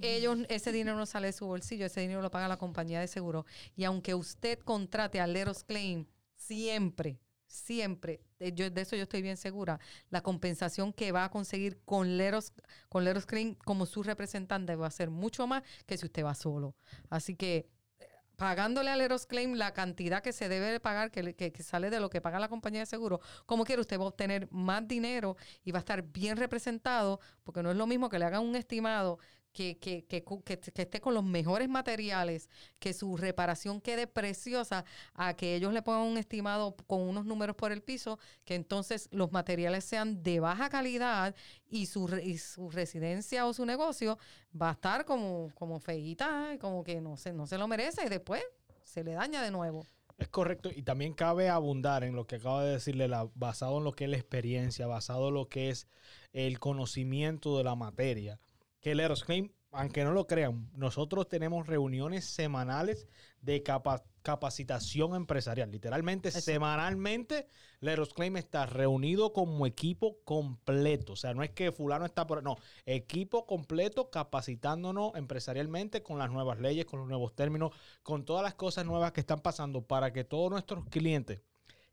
Ellos, 0.00 0.38
ese 0.50 0.70
dinero 0.70 0.96
no 0.96 1.06
sale 1.06 1.26
de 1.26 1.32
su 1.32 1.46
bolsillo, 1.46 1.86
ese 1.86 2.00
dinero 2.00 2.22
lo 2.22 2.30
paga 2.30 2.46
la 2.46 2.58
compañía 2.58 3.00
de 3.00 3.08
seguro. 3.08 3.44
Y 3.74 3.82
aunque 3.82 4.14
usted 4.14 4.60
contrate 4.60 5.18
a 5.20 5.26
Leros 5.26 5.64
Claim, 5.64 6.06
siempre, 6.36 7.18
siempre, 7.54 8.20
eh, 8.40 8.52
yo, 8.54 8.68
de 8.70 8.80
eso 8.82 8.96
yo 8.96 9.04
estoy 9.04 9.22
bien 9.22 9.36
segura, 9.36 9.78
la 10.10 10.22
compensación 10.22 10.92
que 10.92 11.12
va 11.12 11.24
a 11.24 11.30
conseguir 11.30 11.80
con 11.84 12.16
Leros, 12.16 12.52
con 12.88 13.04
Leros 13.04 13.26
como 13.64 13.86
su 13.86 14.02
representante 14.02 14.76
va 14.76 14.86
a 14.88 14.90
ser 14.90 15.10
mucho 15.10 15.46
más 15.46 15.62
que 15.86 15.96
si 15.96 16.06
usted 16.06 16.24
va 16.24 16.34
solo. 16.34 16.74
Así 17.10 17.36
que 17.36 17.68
eh, 18.00 18.06
pagándole 18.36 18.90
a 18.90 18.96
Leros 18.96 19.26
Claim 19.26 19.54
la 19.54 19.72
cantidad 19.72 20.22
que 20.22 20.32
se 20.32 20.48
debe 20.48 20.66
de 20.66 20.80
pagar, 20.80 21.10
que, 21.10 21.34
que- 21.34 21.52
que 21.52 21.62
sale 21.62 21.90
de 21.90 22.00
lo 22.00 22.10
que 22.10 22.20
paga 22.20 22.38
la 22.40 22.48
compañía 22.48 22.80
de 22.80 22.86
seguro, 22.86 23.20
como 23.46 23.64
quiera, 23.64 23.80
usted 23.80 23.98
va 23.98 24.04
a 24.04 24.08
obtener 24.08 24.48
más 24.50 24.86
dinero 24.88 25.36
y 25.64 25.70
va 25.72 25.78
a 25.78 25.80
estar 25.80 26.02
bien 26.02 26.36
representado, 26.36 27.20
porque 27.44 27.62
no 27.62 27.70
es 27.70 27.76
lo 27.76 27.86
mismo 27.86 28.08
que 28.08 28.18
le 28.18 28.24
hagan 28.26 28.42
un 28.42 28.56
estimado 28.56 29.18
que, 29.54 29.78
que, 29.78 30.04
que, 30.04 30.22
que- 30.22 30.60
esté 30.82 31.00
con 31.00 31.14
los 31.14 31.24
mejores 31.24 31.68
materiales, 31.70 32.50
que 32.78 32.92
su 32.92 33.16
reparación 33.16 33.80
quede 33.80 34.06
preciosa, 34.06 34.84
a 35.14 35.34
que 35.34 35.54
ellos 35.54 35.72
le 35.72 35.80
pongan 35.80 36.02
un 36.02 36.18
estimado 36.18 36.76
con 36.86 37.00
unos 37.00 37.24
números 37.24 37.56
por 37.56 37.72
el 37.72 37.80
piso, 37.80 38.18
que 38.44 38.54
entonces 38.56 39.08
los 39.12 39.32
materiales 39.32 39.84
sean 39.84 40.22
de 40.22 40.40
baja 40.40 40.68
calidad 40.68 41.34
y 41.70 41.86
su, 41.86 42.08
su 42.38 42.68
residencia 42.70 43.46
o 43.46 43.54
su 43.54 43.64
negocio 43.64 44.18
va 44.60 44.70
a 44.70 44.72
estar 44.72 45.04
como, 45.04 45.48
como 45.54 45.78
feíta, 45.80 46.58
como 46.60 46.84
que 46.84 47.00
no 47.00 47.16
se, 47.16 47.32
no 47.32 47.46
se 47.46 47.56
lo 47.56 47.66
merece 47.68 48.04
y 48.04 48.08
después 48.10 48.42
se 48.82 49.02
le 49.04 49.12
daña 49.12 49.40
de 49.40 49.50
nuevo. 49.50 49.86
Es 50.18 50.28
correcto. 50.28 50.70
Y 50.74 50.82
también 50.82 51.12
cabe 51.12 51.48
abundar 51.48 52.04
en 52.04 52.14
lo 52.14 52.26
que 52.26 52.36
acaba 52.36 52.62
de 52.62 52.72
decirle, 52.74 53.08
la, 53.08 53.28
basado 53.34 53.78
en 53.78 53.84
lo 53.84 53.92
que 53.92 54.04
es 54.04 54.10
la 54.10 54.16
experiencia, 54.16 54.86
basado 54.86 55.28
en 55.28 55.34
lo 55.34 55.48
que 55.48 55.70
es 55.70 55.88
el 56.32 56.60
conocimiento 56.60 57.58
de 57.58 57.64
la 57.64 57.74
materia. 57.74 58.38
Que 58.84 58.90
el 58.90 59.00
Aerosclaim, 59.00 59.50
aunque 59.72 60.04
no 60.04 60.12
lo 60.12 60.26
crean, 60.26 60.68
nosotros 60.76 61.26
tenemos 61.26 61.66
reuniones 61.66 62.26
semanales 62.26 63.08
de 63.40 63.62
capa- 63.62 64.04
capacitación 64.20 65.14
empresarial. 65.14 65.70
Literalmente, 65.70 66.30
semanalmente, 66.30 67.48
el 67.80 67.88
Aerosclaim 67.88 68.36
está 68.36 68.66
reunido 68.66 69.32
como 69.32 69.64
equipo 69.64 70.18
completo. 70.24 71.14
O 71.14 71.16
sea, 71.16 71.32
no 71.32 71.42
es 71.42 71.48
que 71.48 71.72
fulano 71.72 72.04
está 72.04 72.26
por... 72.26 72.42
No, 72.42 72.56
equipo 72.84 73.46
completo 73.46 74.10
capacitándonos 74.10 75.14
empresarialmente 75.14 76.02
con 76.02 76.18
las 76.18 76.30
nuevas 76.30 76.60
leyes, 76.60 76.84
con 76.84 77.00
los 77.00 77.08
nuevos 77.08 77.34
términos, 77.34 77.72
con 78.02 78.26
todas 78.26 78.42
las 78.42 78.54
cosas 78.54 78.84
nuevas 78.84 79.12
que 79.12 79.20
están 79.20 79.40
pasando 79.40 79.80
para 79.80 80.12
que 80.12 80.24
todos 80.24 80.50
nuestros 80.50 80.84
clientes 80.90 81.40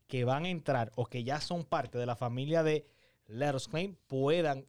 que 0.08 0.24
van 0.24 0.44
a 0.44 0.50
entrar 0.50 0.92
o 0.94 1.06
que 1.06 1.24
ya 1.24 1.40
son 1.40 1.64
parte 1.64 1.96
de 1.96 2.04
la 2.04 2.16
familia 2.16 2.62
de 2.62 2.84
Let 3.28 3.54
Us 3.54 3.68
Claim 3.68 3.96
puedan, 4.08 4.66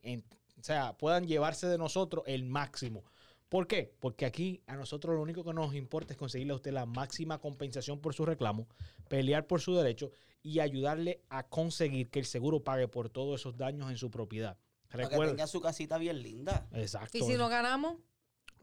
o 0.63 0.65
sea, 0.65 0.93
puedan 0.93 1.27
llevarse 1.27 1.67
de 1.67 1.77
nosotros 1.77 2.23
el 2.25 2.45
máximo. 2.45 3.03
¿Por 3.49 3.67
qué? 3.67 3.93
Porque 3.99 4.25
aquí 4.25 4.63
a 4.65 4.77
nosotros 4.77 5.13
lo 5.13 5.21
único 5.21 5.43
que 5.43 5.53
nos 5.53 5.75
importa 5.75 6.13
es 6.13 6.17
conseguirle 6.17 6.53
a 6.53 6.55
usted 6.55 6.71
la 6.71 6.85
máxima 6.85 7.39
compensación 7.39 7.99
por 7.99 8.13
su 8.13 8.25
reclamo, 8.25 8.69
pelear 9.09 9.45
por 9.45 9.59
su 9.59 9.75
derecho 9.75 10.11
y 10.41 10.61
ayudarle 10.61 11.21
a 11.27 11.49
conseguir 11.49 12.09
que 12.09 12.19
el 12.19 12.25
seguro 12.25 12.63
pague 12.63 12.87
por 12.87 13.09
todos 13.09 13.41
esos 13.41 13.57
daños 13.57 13.91
en 13.91 13.97
su 13.97 14.09
propiedad. 14.09 14.57
Para 14.87 15.09
que 15.09 15.17
tenga 15.17 15.47
su 15.47 15.59
casita 15.59 15.97
bien 15.97 16.23
linda. 16.23 16.65
Exacto. 16.71 17.17
Y 17.17 17.23
si 17.23 17.33
no 17.33 17.49
ganamos, 17.49 17.97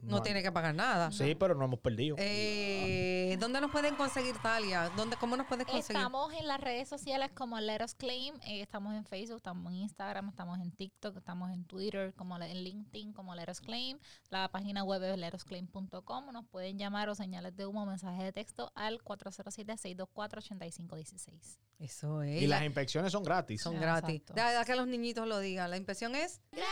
no, 0.01 0.21
tiene 0.21 0.43
que 0.43 0.51
pagar 0.51 0.75
nada. 0.75 1.11
Sí, 1.11 1.35
pero 1.35 1.55
no 1.55 1.65
hemos 1.65 1.79
perdido. 1.79 2.15
Eh, 2.19 3.37
¿Dónde 3.39 3.61
nos 3.61 3.71
pueden 3.71 3.95
conseguir, 3.95 4.35
Talia? 4.41 4.89
¿Dónde, 4.95 5.15
¿Cómo 5.17 5.35
nos 5.37 5.47
puedes 5.47 5.65
conseguir? 5.65 5.97
Estamos 5.97 6.33
en 6.33 6.47
las 6.47 6.59
redes 6.59 6.89
sociales 6.89 7.31
como 7.33 7.59
Let 7.59 7.83
Us 7.83 7.95
Claim. 7.95 8.35
eh, 8.45 8.61
estamos 8.61 8.93
en 8.95 9.05
Facebook, 9.05 9.37
estamos 9.37 9.71
en 9.71 9.77
Instagram, 9.79 10.29
estamos 10.29 10.59
en 10.59 10.71
TikTok, 10.71 11.17
estamos 11.17 11.51
en 11.51 11.63
Twitter, 11.65 12.13
como 12.15 12.35
en 12.37 12.63
LinkedIn, 12.63 13.13
como 13.13 13.33
Let 13.35 13.49
Us 13.51 13.61
Claim. 13.61 13.97
La 14.29 14.49
página 14.51 14.83
web 14.83 15.01
es 15.03 15.17
letosclaim.com. 15.17 16.31
Nos 16.33 16.45
pueden 16.47 16.77
llamar 16.77 17.09
o 17.09 17.15
señales 17.15 17.55
de 17.55 17.65
humo, 17.65 17.85
mensaje 17.85 18.23
de 18.23 18.31
texto 18.33 18.71
al 18.75 18.99
407-624-8516. 19.03 21.57
Eso 21.79 22.21
es. 22.21 22.41
y 22.43 22.47
las 22.47 22.59
La- 22.59 22.65
inspecciones 22.65 23.11
son 23.11 23.23
gratis. 23.23 23.61
son 23.61 23.79
gratis. 23.79 24.21
da 24.35 24.63
que 24.65 24.75
los 24.75 24.87
niñitos 24.87 25.27
lo 25.27 25.39
digan. 25.39 25.69
La 25.71 25.77
inspección 25.77 26.13
es 26.15 26.41
¡Gratis! 26.51 26.67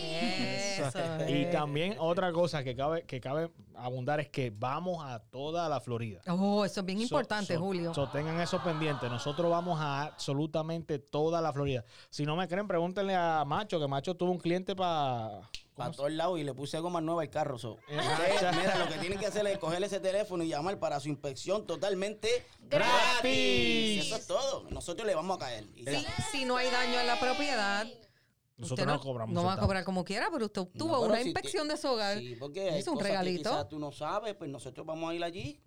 Eso 0.00 0.90
Y 1.28 1.46
también 1.50 1.96
otra 1.98 2.32
cosa 2.32 2.62
que 2.62 2.74
cabe, 2.76 3.02
que 3.04 3.20
cabe 3.20 3.50
abundar 3.74 4.20
es 4.20 4.28
que 4.28 4.50
vamos 4.54 5.04
a 5.04 5.18
toda 5.20 5.68
la 5.68 5.80
Florida. 5.80 6.20
Oh, 6.28 6.64
eso 6.64 6.80
es 6.80 6.86
bien 6.86 6.98
So- 6.98 7.04
importante, 7.04 7.54
so- 7.54 7.60
Julio. 7.60 7.94
so 7.94 8.08
tengan 8.08 8.40
eso 8.40 8.62
pendiente. 8.62 9.08
Nosotros 9.08 9.50
vamos 9.50 9.80
a 9.80 10.02
absolutamente 10.02 10.98
toda 10.98 11.40
la 11.40 11.52
Florida. 11.52 11.84
Si 12.10 12.24
no 12.24 12.36
me 12.36 12.46
creen, 12.48 12.66
pregúntenle 12.68 13.14
a 13.14 13.44
Macho, 13.46 13.78
que 13.80 13.86
Macho 13.88 14.14
tuvo 14.16 14.30
un 14.30 14.38
cliente 14.38 14.74
para... 14.76 15.40
Para 15.74 15.92
todos 15.92 16.10
lados 16.10 16.40
y 16.40 16.42
le 16.42 16.52
puse 16.54 16.76
goma 16.80 17.00
nueva 17.00 17.22
al 17.22 17.30
carro. 17.30 17.56
so. 17.56 17.76
Eh, 17.88 17.96
Ustedes, 17.98 18.56
mira, 18.56 18.76
lo 18.78 18.88
que 18.88 18.98
tienen 18.98 19.16
que 19.16 19.26
hacer 19.26 19.46
es 19.46 19.58
coger 19.58 19.80
ese 19.84 20.00
teléfono 20.00 20.42
y 20.42 20.48
llamar 20.48 20.76
para 20.80 20.98
su 20.98 21.08
inspección 21.08 21.66
totalmente 21.68 22.28
¡Gratis! 22.68 24.06
Eso 24.06 24.16
es 24.16 24.26
todo. 24.26 24.66
Nosotros 24.70 25.06
le 25.06 25.14
vamos 25.14 25.36
a 25.36 25.40
caer. 25.40 25.64
Si 26.32 26.44
no 26.44 26.56
hay 26.56 26.68
daño 26.70 26.98
en 27.00 27.06
la 27.06 27.20
propiedad, 27.20 27.86
Nosotros 28.58 28.86
usted 28.86 28.92
no, 28.92 29.00
cobramos. 29.00 29.34
No 29.34 29.44
va 29.44 29.52
a 29.54 29.58
cobrar 29.58 29.84
como 29.84 30.04
quiera, 30.04 30.28
pero 30.32 30.46
usted 30.46 30.60
obtuvo 30.62 30.92
No, 30.92 31.00
pero 31.00 31.12
una 31.12 31.22
si 31.22 31.28
inspección 31.30 31.64
ti- 31.68 31.74
de 31.74 31.76
su 31.76 31.88
hogar. 31.88 32.18
Sí, 32.18 32.36
porque 32.38 32.78
Es 32.78 32.86
un 32.88 32.94
cosas 32.94 33.08
regalito. 33.08 33.50
que 33.50 33.56
quizás 33.56 33.68
tú 33.68 33.78
no 33.78 33.92
sabes, 33.92 34.34
pues 34.34 34.50
nosotros 34.50 34.84
vamos 34.86 35.10
a 35.10 35.14
ir 35.14 35.22
allí 35.24 35.62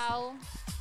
Chao. 0.08 0.77